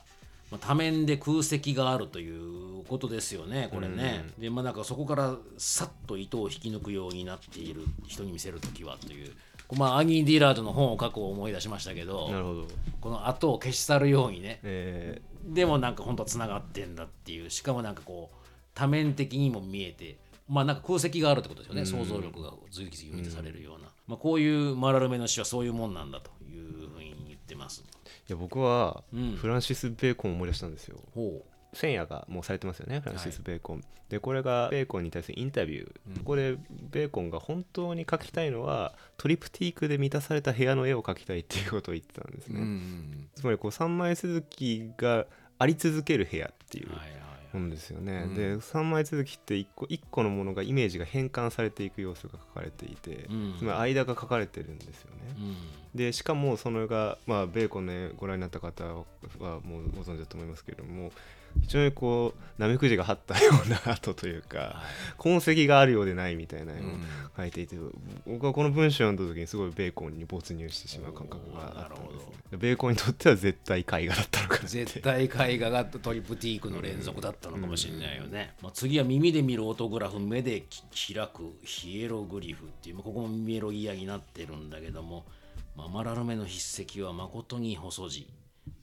[0.52, 9.32] まあ、多面で空席があるということですよねこれね、でまあなんかそこからさっと糸を引き抜くようになっている人に見せるときはという。
[9.74, 12.68] まあアニー・ディラードの本を書くを思い出しましたけどなるほど、
[13.02, 14.60] この後を消し去るようにね。
[14.62, 17.50] えでもなんか本当はつながってんだっていう。
[17.50, 18.36] しかもなんかこう
[18.76, 27.84] 多面的にも見えてまあなんか空席があるってことですよね、想像力が次々生み出されるような、まあ、こういうマラルメの詩はそういうもんなんだというふうに言ってます
[28.32, 29.36] や僕はうん。
[29.36, 30.98] フランシス・ベーコンを思い出したんですよ。
[31.14, 36.58] ほ千夜がもうされてますよねフランシス・ベーコン、でこれがベーコンに対するインタビュー、ここで
[36.90, 45.26] ベーコンが本当に描きたいのはトリプティークで満たされた部屋の絵を描きたいっていうことを言ってたんですう、ね、んつまりこう三枚続きが
[45.60, 46.90] あり続ける部屋っていう。
[46.90, 48.36] はいはいものですよね、うん。
[48.36, 53.56] で三枚続きって一個一個のものがイメージが変換されていく様子が書かれていて、うん。
[53.58, 55.56] つまり間が書かれてるんですよね、うん。
[55.98, 58.94] でしかもそれが、まあ、ベーコンねご覧になった方は
[59.62, 61.12] もうご存知だと思いますけれども
[61.62, 64.82] 非常にこうナメクジが張ったような跡というか
[65.18, 66.82] 痕跡があるようでないみたいなのを
[67.36, 67.76] 書いていて、
[68.26, 72.36] 僕はこの文章を読んだ時にすごいベーコンに没入してしまう感覚があったんですね。
[72.58, 85.26] ベーコンにとっては絶対絵画だったのかな絶対絵画がトリプティークの連続だったのかもしれないよね、まあ、次は耳で見るオートグラフ目でき開くヒエログリフっていうまあここもメロギアになってるんだけども、
[85.76, 88.28] まあ、マラルメの筆跡は誠に細字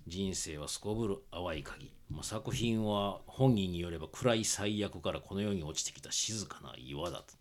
[0.07, 7.35] 人生はすこぶる淡い鍵、まあ、作品は本人によれば暗い最悪からこの世に落ちてきた静かな岩だと。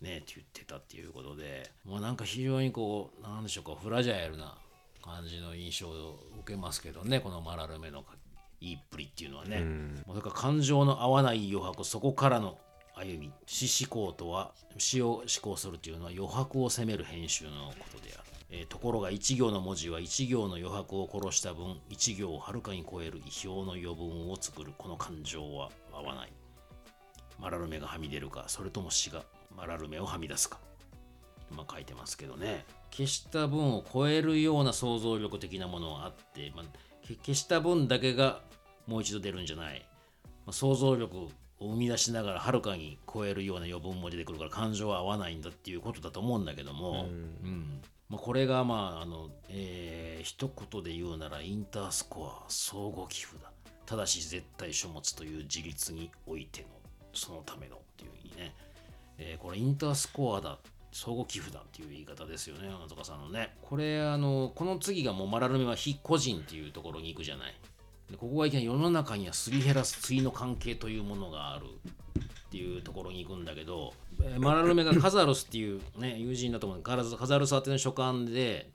[0.00, 4.56] ね、って言ってたっていうことで、まあ、なんか非常にこうなんでしょうかフラジャイルな
[5.00, 8.04] 感じの印象を受けますけどねこのマラルメの
[8.60, 9.60] 言いっぷりっていうのはね、
[10.06, 12.58] もうだから感情の合わない余白そこからの
[12.94, 24.72] 歩み詩思考とは詩を思考するというのは余白を責める編集のことである、えーところが一行の文字は一行の余白を殺した分一行をはるかに超える意表の余分を作る。
[24.76, 26.32] この感情は合わない。
[27.40, 29.24] マラルメがはみ出るかそれとも詩が
[29.56, 30.58] マラルメをはみ出すか。
[31.50, 32.64] まあ書いてますけどね。
[32.90, 36.64] 消した分を超えるような想像力的なものがあって、まあ、
[37.02, 38.42] け消した分だけが
[38.86, 39.86] もう一度出るんじゃない、
[40.44, 47.06] まあ、想像力を生み出しながらはるかに超えるような余分も出てくるから感情は合わないんだっていうことだと思うんだけども、
[47.42, 47.80] うん
[48.12, 53.50] まあ、これがまああの、えー一言で言うならインタースコア相互寄付だ。
[53.86, 56.68] ただし絶対書物という自立においての
[57.12, 58.54] そのためのっていうふうにね、
[59.18, 60.58] えーこれインタースコアだ
[60.92, 63.56] 相互寄付だっていう言い方ですよね山塚さんのね。
[63.62, 67.54] これあのこの次がもうマラルメは非個人っていうところに行くじゃない。
[68.12, 78.70] でここがいきなり世の中にはすり減らす対の関係というものがあるっていうところに行くんだけど、えーマラルメがカザルスっていう、ね、 友人だと思うカザカザルス宛ての書簡で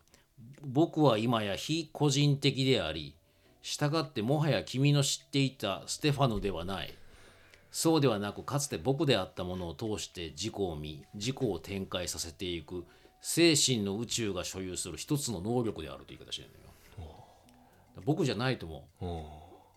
[0.63, 3.15] 僕は今や非個人的であり
[3.61, 6.93] 従ってもはや君の知っていたステファノではない。
[7.69, 12.85] そうではなくかつて僕であったものを通して自己を見自己を展開させていく
[13.21, 16.66] 精神の宇宙が所有する一つの能力であるという言い方してるのよ
[18.05, 19.35] 僕じゃないと思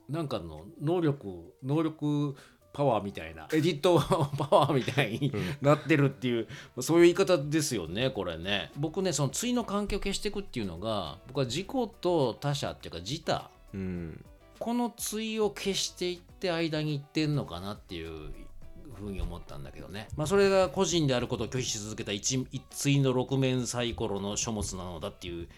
[0.09, 0.13] う。
[0.13, 2.35] なんかの能力能力
[2.73, 3.49] パワーみたいな。
[3.53, 6.49] エディットパワーみたいになってるっていう、
[6.81, 8.71] そういう言い方ですよねこれね。
[8.77, 11.67] 僕ねその対の関係を消していくっていうのが僕は自己
[12.01, 13.51] と他者っていうか自他。
[13.75, 14.25] うん。
[14.59, 18.31] この対を消していって間に行ってんのかなっていう
[18.95, 20.09] ふうに思ったんだけどね。
[20.17, 25.49] まあそれが個人であることを拒否し続けた一一対の六面サイコロの書物なのだっていう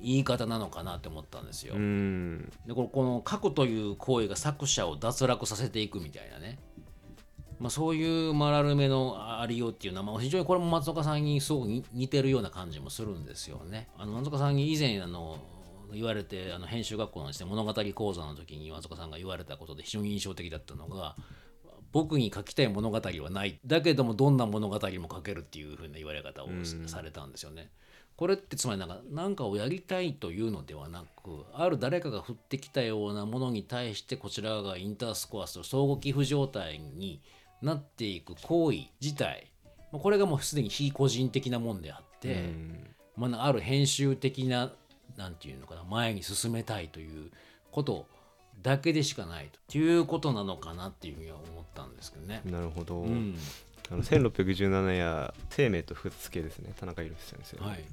[0.00, 1.74] 言い方なのかなって思ったんですよ。
[1.74, 6.58] うんでこのこの書くという行為が作者を脱落させていくみたいなね。
[7.58, 13.88] まあ、そういうマラルメのありようっていうのは、まあ、非常にこれも松岡さんにすごく似似てるような感じもするんですよね。
[13.98, 15.38] あの松岡さんに以前あの
[15.92, 21.16] 言われてあの編集学校のですね物語講座の時に松岡さんが言われたことで非常に印象的だったのが
[21.92, 26.48] 僕に書きたい物語はないだけどもどんな物語も書けるっていうふうな言われ方を
[26.86, 27.70] されたんですよね。
[28.18, 37.22] これってつまりなんか何かをやりたいというのではなくある誰かが降ってきたようなものに対してこちらがインタースコアする相互寄付状態に
[37.62, 39.52] なっていく行為自体。
[39.92, 42.42] まあこれがもうすでに非個人的なもんであって、
[43.16, 44.72] まあ、ある編集的な
[45.16, 47.30] なんていうのかな前に進めたいという
[47.70, 48.08] こと
[48.62, 49.78] だけでしかないと。
[49.78, 52.42] いうことなのかなっていうふうには思ったんですけどね。
[52.44, 53.36] なるほど、うん
[53.90, 56.72] あの1617や生命と不付けですね。
[56.78, 57.84] 田中裕さんですよ、はい。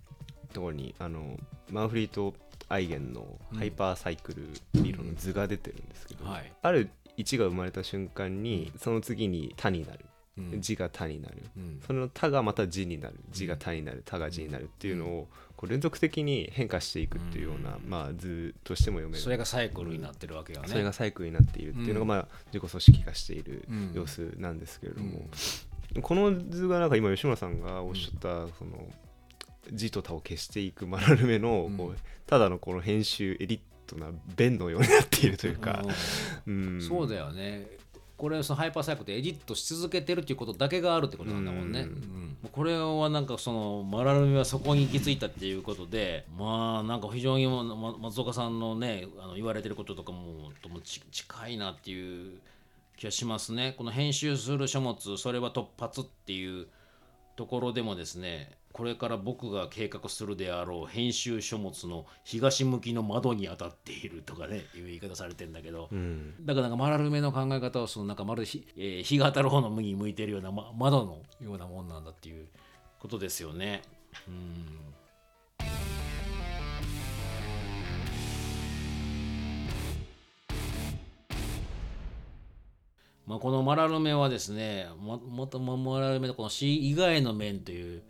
[0.54, 1.38] ところにあの
[1.72, 2.34] マンフリート・
[2.70, 6.52] アイゲンのハイパーサイクル理論の図が出てるんですけど、はい。
[6.62, 10.06] ある1が生まれた瞬間にその次に他になる。
[10.38, 10.62] うん。
[10.62, 11.82] 字が他になる、うん。
[11.86, 13.16] その他がまた字になる。
[13.32, 14.04] 字が他になる。
[14.06, 19.24] 他が字になるっていうのをこう連続的に変化していくっていうような、まあ、図としても読める。
[19.24, 20.68] それがサイクルになってるわけよね。
[20.68, 22.08] それがサイクルになっているっていうのが、うん。
[22.08, 25.30] まあ、自己組織化しているうん様子なんですけれども、うん
[26.02, 28.88] この図がなんか今吉村さんがおっしゃったその
[29.72, 31.96] 字と他を消していくマラルメのこう、うん
[32.28, 35.84] ただのこの編集エディットな弁のようになっているというか、
[36.48, 36.82] うん。
[36.82, 37.68] そうだよね。
[38.18, 41.82] これそのハイパーサイクルでエディットし続けてるっていうことだけがあるってことなんだもんね。
[41.82, 41.88] うん。
[41.88, 42.38] うん。
[42.52, 47.64] これはなんかそのマラルメはそこに行き着いたっていうことでまあなんか非常にま
[48.00, 52.40] 松岡さんのねあの言われてることとかもともち近いなっていう
[52.98, 53.74] 気がしますね。
[53.78, 56.68] この編集する書物それは突発っていう
[57.36, 72.48] ところでもですねこれから僕が計画するであろう編集書物の東向きの窓に当たっているとかねいう言い方されてんだけど、うんだからなんかマラルメの考え方をそのなんかまるで日,、えー日が当たる方の向きに向いてるような、ま、窓のようなもんなんだっていう
[73.00, 73.82] ことですよね。
[74.28, 74.78] うん
[83.28, 88.04] まあ、このマラルメはですねももともマラルメのこの C 以外の面という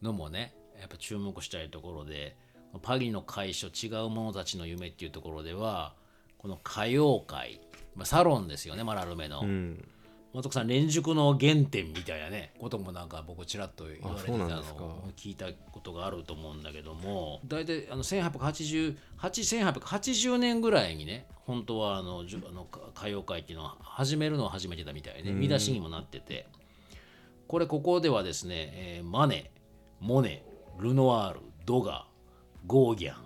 [0.00, 2.36] のもねやっぱ注目したいところで
[2.82, 5.94] パリの会所違う者たちの夢っていうところでは
[6.38, 7.60] この歌謡界、
[7.96, 9.84] まあ、サロンですよねマラルメの、うん。
[10.32, 26.46] 松岡さん連熟の原点みたいなねこともなんか僕ちらっと言われてたのを聞いたことがあると思うんだけども大体あの1880 1880年ぐらいにね本当はあのじゅあのか歌謡会っていうのは始めるのを始めてたみたいで見出しにもなってて。
[27.50, 29.50] これここではですね、えーマネ
[29.98, 30.44] モネ
[30.78, 32.06] ルノワールドガ
[32.64, 33.16] ゴーギャン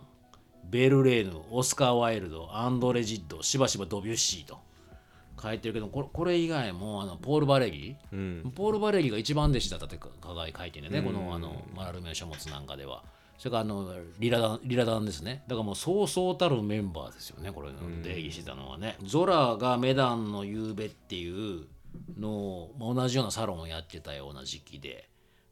[0.64, 4.63] ベルレーヌオスカー・ワイルドアンドレ・ジッドしばしばドビュッシーと
[5.44, 13.04] 書いてるけどこれこれ以外もあのポール・バレギ、うんポール・バレギが一番弟子だったってか書いてるね、このあのマラルメの書物なんかでは。
[13.36, 15.42] それからあのリラダンリラダンですね。
[15.48, 18.96] だからもうそうそうたるメンバーですよね、これの定義してたのはね。
[19.04, 21.66] ゾラがメダンの夕べっていう
[22.18, 25.08] の同じようなサロンをやってたような時期で。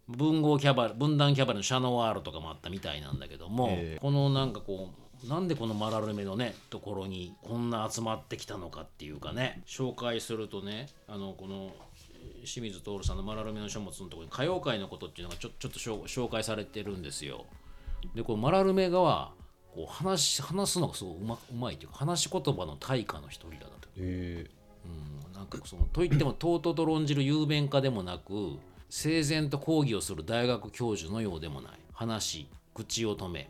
[0.09, 11.73] 文豪キャバレ分断キャバレのシャノワールとかもあったみたいなんだけども、えこのなんかこうなんでこのマラルメのねところにこんな集まってきたのかっていうかね紹介するとねあのこの
[12.25, 17.47] えー清水徹さんのマラルメの書物のところに歌謡界のことっていうのがちょちょっと紹紹介されてるんですよ。
[18.15, 19.33] でこうマラルメがは
[19.75, 23.89] こう話し話すのがすごいうまうまいっていうか話し言葉の大家の一人だなと。
[23.97, 24.51] え
[24.85, 28.59] うん、なんかそのといってもとうとうと論じる雄弁家でもなく
[28.91, 33.49] 整然と講義をする大学教授のようでもない話し口を止め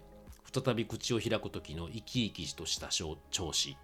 [0.52, 3.76] 再び口を開く時の生き生きとした調調子。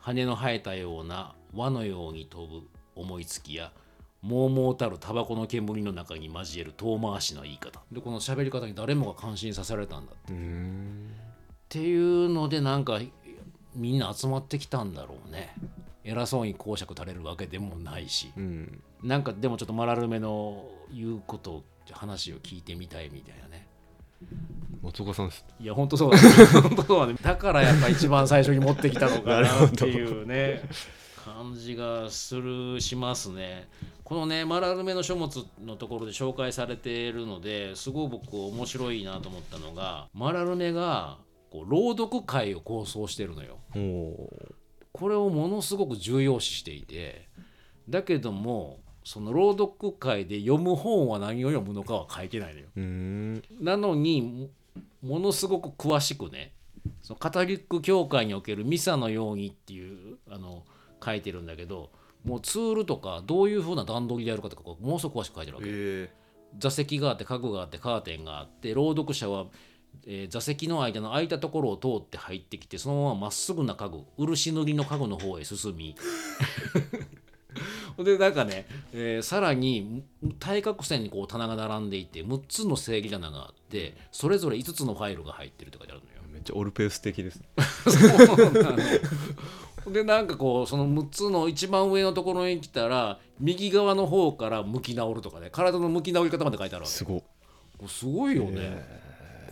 [0.00, 3.72] 羽の生えたような輪のように飛ぶ思いつきや
[4.20, 7.80] もうもうたるタバコの煙の中に交える遠回しの言い方。
[7.90, 11.10] でこの喋り方に誰もが感心させられたんだうーん。
[11.10, 13.00] っていうのでなんか
[13.74, 15.54] みんな集まってきたんだろうね。
[16.04, 18.32] 偉そうに講釈垂れるわけでもないし。
[18.36, 18.82] うん。
[19.02, 23.66] なんかでもちょっとマラルメの言うこと話を聞いてみたいみたいなね
[24.82, 25.44] 松岡さんです。
[25.60, 26.28] いや本当そうだね
[26.60, 30.62] 本当そうだねだからやっぱ一番最初に持ってきたのかなっていうね
[31.24, 33.68] 感じがするしますね。
[34.02, 41.18] このねマラルメの書物のところで紹介されているのですごい僕面白いなと思ったのがマラルメが
[41.50, 43.58] こう朗読会を構想してるのよ。
[44.92, 47.28] これをものすごく重要視していて
[47.88, 52.66] だけどもその朗読会で読む本は何を読むのかは書いてないのよ。
[53.60, 54.50] なのに
[55.02, 56.52] もものすごく詳しくね
[57.00, 60.64] そのカトリック教会におけるミサのようにっていうあの
[61.04, 61.90] 書いてるんだけど
[62.24, 65.68] もうツールとかどういうふうな段取りでやるかとかものすごく詳しく書いてるわけ。
[65.70, 66.10] え。
[66.58, 69.46] 座席があって家具があってカーテンがあって朗読者は、
[70.06, 75.96] えー座席の間の空いたところを通って入ってきてそのまままっすぐな家具漆塗りの家具の方へ進み。
[78.02, 80.04] でなんかね、えーさらに
[80.38, 83.61] 対角線にこう棚が並んでいて6つの正義棚があって
[84.10, 86.12] それぞれ5つのファイルが入ってるって書いてあるのよ。
[86.32, 87.42] めっちゃオルペウス的です
[89.90, 96.94] でなんかこうその6つの一番上のところに来たら右側の方から向き直るとかね体の向き直り方まで書いてあるわけ。
[96.94, 97.22] すご
[97.86, 98.84] すごいよね、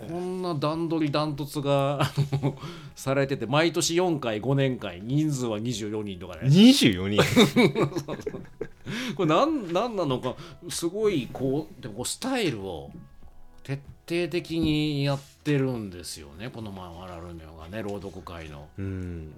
[0.09, 2.13] こんな段取りダントツがあ
[2.43, 2.57] の
[2.95, 6.43] されてて毎年4回5年間人数は24人とかね。
[6.45, 7.21] 24人。
[9.17, 10.37] これなんなんなのか
[10.69, 12.91] すごいこうでもスタイルを
[13.65, 13.81] 徹
[14.11, 16.51] 底的にやってるんですよね。
[16.51, 18.69] このマン・アラルメオがね朗読会の。
[18.79, 19.33] うん。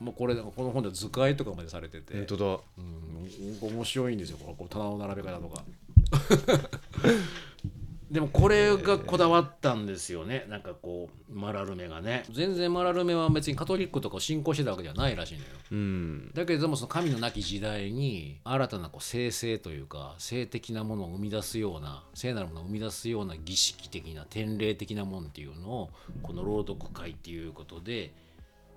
[0.00, 2.14] もうこれこの本では図解とかまでされてて。
[2.14, 2.44] 本当だ。
[2.78, 4.38] うん、面白いんですよ。
[4.38, 5.64] こう棚の並べ方とか
[8.10, 10.46] でもこれがこだわったんですよね。
[10.48, 12.24] なんかこうマラルメがね。
[12.30, 15.46] 全然マラルメは別にカトリックとかを信仰してたわけではないらしいのよ。
[15.72, 16.30] うん。
[16.32, 25.90] だけれどもその神のなき時代に新たなこう聖性というか性的なものを生み出すような聖なるものを生み出すような儀式的な典礼的なもんっていうのを
[26.22, 28.12] この朗読会っていうことで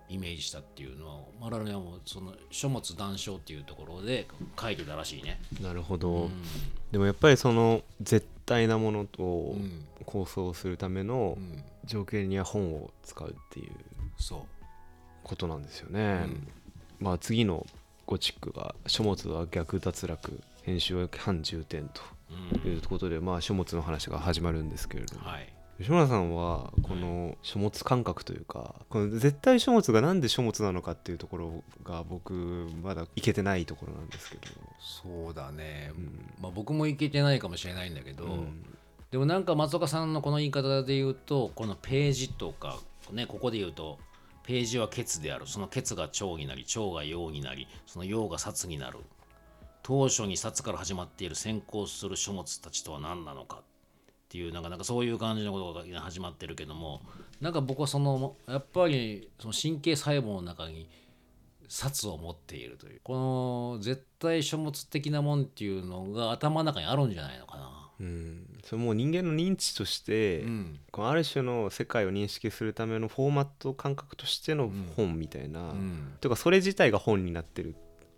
[0.10, 4.28] イメージしたっていうのをマラルメはもうその書物談笑っていうところで
[4.60, 5.40] 書いてたらしいね。
[5.62, 6.32] なるほど、うん。
[6.92, 9.86] でもやっぱりその絶対なものとうん。
[10.06, 11.64] 構想するためのうん。
[11.86, 13.72] 条件には本を使うっていう
[14.18, 14.46] そ
[15.24, 16.48] ことなんですよね、うん。
[17.00, 17.66] まあ次の
[18.06, 32.34] ゴチックが書物は逆脱落編集は反重点ということでまあ書物の話が始まるんですけれども、はい、吉村さんはこの書物感覚というかこの絶対書物がなんで書物なのかっていうところが僕
[32.84, 34.42] まだいけてないところなんですけど、
[34.78, 36.34] そうだね、うん。
[36.42, 38.66] まあ、僕もいけてないかもしれないんだけど、うん。
[39.10, 42.78] でもなんか松岡さんのこの言い方で言うとこのページとか
[43.14, 44.00] ねここで言うと
[44.44, 45.48] ページはケツである。
[45.48, 48.98] そのケツが蝶になり蝶が陽になりその陽が殺になる。
[49.82, 53.62] 当初に殺から始まっている先行する書物たちとは何なのか
[54.30, 57.02] っていうなんかなんかそういう感じのことが始まってるけども
[57.42, 60.88] なんか僕はそのやっぱりその神経細胞の中に
[61.68, 67.76] 殺を持っているというこの絶対書物的なもんっていうのが頭の中にあるんじゃないのかな。
[68.00, 70.80] うん、それもう人間の認知として、うん。
[70.90, 76.14] このある種の世界を認識するためのフォーマット感覚としての本みたいな、うん。
[76.22, 77.76] とかそれ自体が本になってる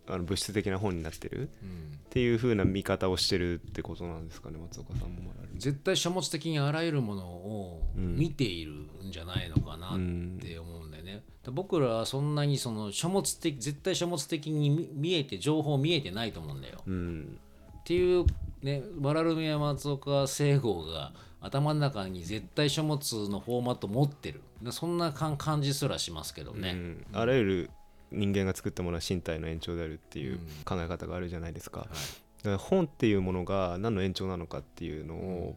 [0.08, 1.98] あの物質的な本になってるうん。
[1.98, 8.16] っていう風な見方をしてるってことなんですかね松岡さんも絶対書物的にあらゆるものをうん。
[8.18, 8.72] 見ている
[9.08, 11.02] んじゃないのかなうんって思うんだよ
[11.50, 16.84] 僕らはそんなにその書物的絶対書物的に見見えて情報見えてないと思うんだよ。
[16.86, 17.40] うん。
[17.80, 18.26] っていう
[18.62, 24.42] ねマラルメや松岡聖吾が頭の中に絶対書物のフォーマット持ってる。
[24.70, 26.72] そんな感感じすらしますけどね。
[26.72, 27.06] うん。
[27.14, 27.70] あらゆる
[28.12, 31.82] 人間が作ったものは身体の延長であるっていう考え方があるじゃないですか。
[31.82, 31.90] はい。
[31.90, 31.96] だ
[32.46, 35.56] から本っていうものが何の延長なのかっていうのを、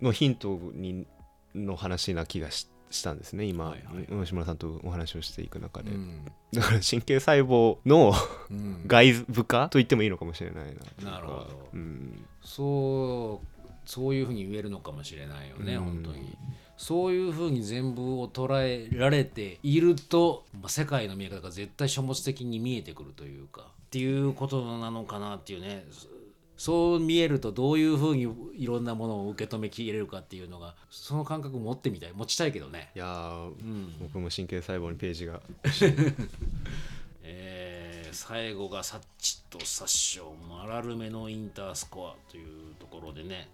[0.00, 1.06] のヒントに
[1.54, 6.24] の話な気がししたんですね今、はいはい吉村さんとお話をしていく中で、うん。
[6.52, 8.12] だから神経細胞の
[8.50, 8.84] うん。
[8.86, 11.12] 外部化と言ってもいいのかもしれないな。
[11.12, 11.68] なるほど。
[11.72, 13.46] うん、そう
[13.86, 15.84] そういうふうに言えるのかもしれないよね、うん。
[15.84, 16.36] 本当に
[16.82, 25.86] そういうふうに全部を捉えられていると、まあ、世界の見え方が絶対書物的に見えてくるというかっていうことなのかなっていうね。
[25.92, 26.08] そ
[26.56, 32.90] そう見えるとどういうふうにいろんなものを受け止めきれるかっていうのがその感覚持ってみたい持ちたいけどね。
[32.96, 33.94] いやーうん。
[34.00, 35.40] 僕も神経細胞にページが。
[37.22, 43.48] えー最後がサッチとサッショマラルメのインタースコアというところでね、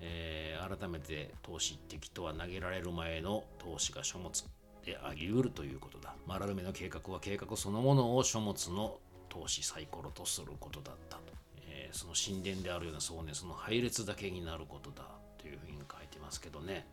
[0.00, 4.44] えー改めて投資敵とは投げられる前の投資が書物
[4.84, 6.14] であり得るということだ。
[6.26, 8.98] マラルメの計画は計画そのものを書物の
[9.30, 11.22] 投資サイコロとすることだったと、
[11.62, 15.04] えーその神殿であるようなそうねその配列だけになることだ
[15.38, 16.86] というふうに書いてますけどね。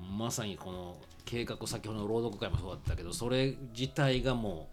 [0.00, 0.18] うん。
[0.18, 4.68] まさにこの計画先ほどの朗読会もそうだったけどそれ自体がも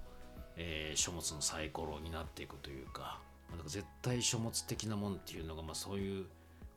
[0.48, 3.20] う、えー書物のサイコロになっていくというか
[3.50, 6.26] まあだから絶対書物的なもんっていうのが、まあ、そういう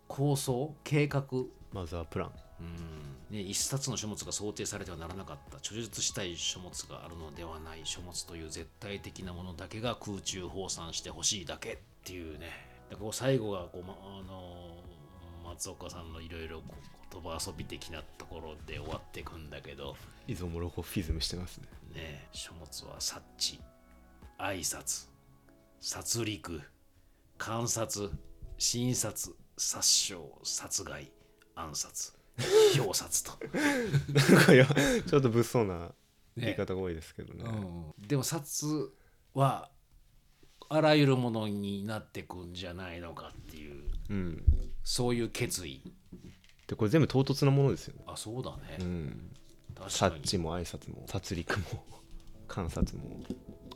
[0.09, 1.25] 構想計画。
[1.73, 2.33] マザープラン。
[2.61, 3.37] うん。
[3.37, 5.57] ね、一冊の書物が想定されてはならなかった。
[5.57, 12.49] 著述したい書物があるのではない書物という絶対的なものだけが空中放散してほしいだけっていうね。
[12.91, 14.77] だからこう最後がこう、ま、あの
[15.45, 16.63] 松岡さんのいろいろ
[17.11, 19.97] 言葉遊び的なところで終わっていくんだけど。
[20.29, 21.69] イゾモロコフィズムしてますね。
[21.95, 23.59] ね書物は察知
[24.39, 25.12] 挨拶
[25.83, 26.61] 殺戮
[27.39, 28.09] 観察
[28.57, 31.11] 診察殺傷殺害
[31.57, 32.13] 暗殺
[32.79, 33.33] 表殺と。
[34.33, 35.91] なんかいやちょっと物騒な
[36.37, 37.45] 言い方が多いですけどね。
[37.99, 38.93] でも殺
[39.35, 39.71] は
[40.69, 43.83] あらゆるものになってくんじゃないのかっていう。
[44.09, 44.45] うん。
[44.85, 45.83] そういう決意。
[46.69, 48.05] でこれ全部唐突なものですよね。
[48.07, 49.33] あそうだね、うん。
[49.89, 51.85] 察知も挨拶も殺戮も
[52.47, 53.21] 観察も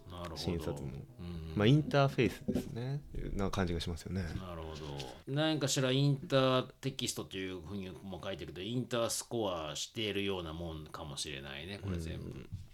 [0.08, 0.36] なるほど。
[0.36, 0.92] 診察も。
[1.18, 3.00] うんまあインターフェースですね。
[3.34, 4.20] な感じがしますよね。
[4.22, 5.34] なるほど。
[5.34, 12.24] 何かしらインターテキストというふうにも書いてるけどインタースコアしているようなもんかもしれないねこれ全部、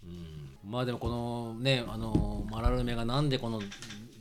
[0.05, 0.57] うん。
[0.69, 3.61] まあでもこのねあのマラルメがなんでこの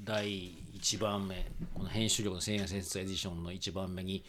[0.05, 1.45] 第1番目
[1.75, 4.25] この編集力の千円戦術エディションの1番目に、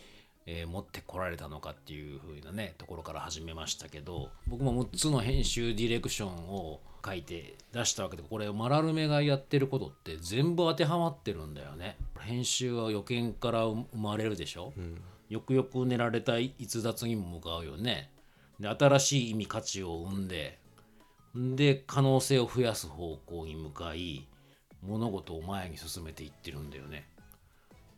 [0.46, 11.98] えー持ってこられたのかっていう風なねところから始めましたけど僕も6つの編集ディレクションを書いて出したわけでこれマラルメがやってることって全部当てはまってるんだよね。
[12.20, 14.72] 編集は予見から生まれるでしょ、
[15.28, 18.10] よくよく練られた逸脱にも向かうよね。
[18.60, 20.60] で新しい意味価値を生んで
[21.36, 24.28] で可能性を増やす方向に向かい
[24.82, 27.10] 物事を前に進めていってるんだよね。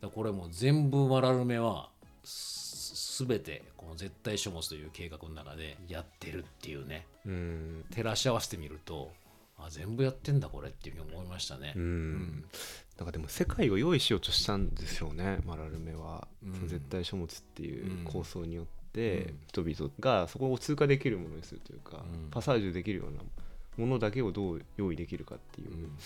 [0.01, 1.94] だこれもう全部マラルメはす
[2.25, 7.05] 全てこの絶対書物という計画の中でやってるっていうね。
[7.25, 7.85] うん。
[7.91, 9.11] 照らし合わせてみると
[9.57, 12.43] あ全部やってんだこれっていうふうに思いましたね、うん。
[12.97, 16.67] なんかでも世界を用意しようとしたんですよねマラルメは、うん。
[16.67, 18.03] 絶対書物っていううん。
[18.05, 19.65] 構想によって、うん。
[19.65, 22.29] 人々がそこを通過できるものにするというか、うん。
[22.31, 23.19] パサージュできるような
[23.77, 25.69] ものだけをどう用意できるかっていう。
[25.69, 25.97] う、ん。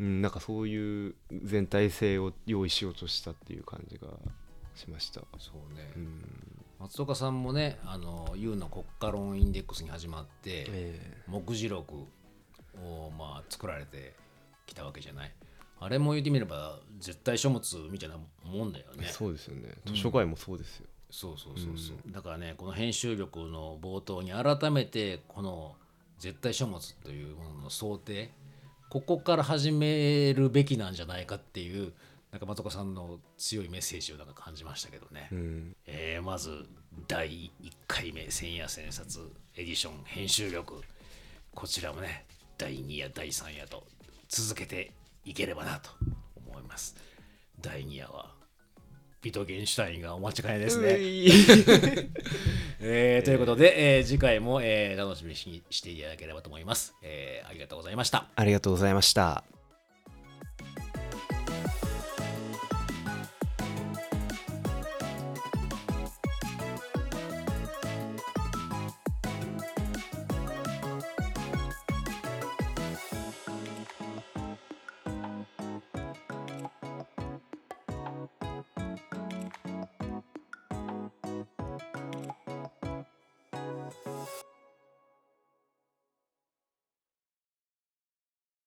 [0.00, 1.14] うんなんかそういう
[1.44, 4.08] 全体性を用意しようとしたっていう感じが
[4.76, 5.22] しました。
[5.38, 6.22] そうね、うん。
[6.78, 11.94] 松岡さんもねあの U の国家論インデックスに始まって、え目次録
[12.82, 14.14] をまあ作られて
[14.66, 15.32] きたわけじゃない。
[15.78, 19.08] あれも言ってみれば絶対書物みたいなもんだよえね。
[19.08, 19.74] そうですよね。
[19.86, 20.86] 図書館もそうですよ。
[21.10, 25.76] そうそうそうそう、だからねこの編集力の冒頭に改めてこの
[26.18, 28.30] 絶対書物というものの想定
[28.88, 31.92] ここから始めるべきなんじゃないかっていう
[32.36, 35.76] なんか松岡さんの強いメッセージをなんか感じましたけどね、うん。
[35.86, 36.66] えーまず
[37.08, 40.82] 第1回目千夜千冊エディション編集力。
[41.54, 42.26] こちらもね
[42.58, 43.84] 第2夜第3夜と
[44.28, 44.92] 続けて
[45.24, 45.88] いければなと
[46.46, 46.94] 思います。
[47.62, 48.34] 第2夜は
[49.22, 50.88] ビトゲンシュタインがお間違いないですね、
[52.80, 58.28] えーということで、えー次回も、えー楽しみにしていただければと思います、えーありがとうございました。
[58.36, 59.55] ありがとうございました。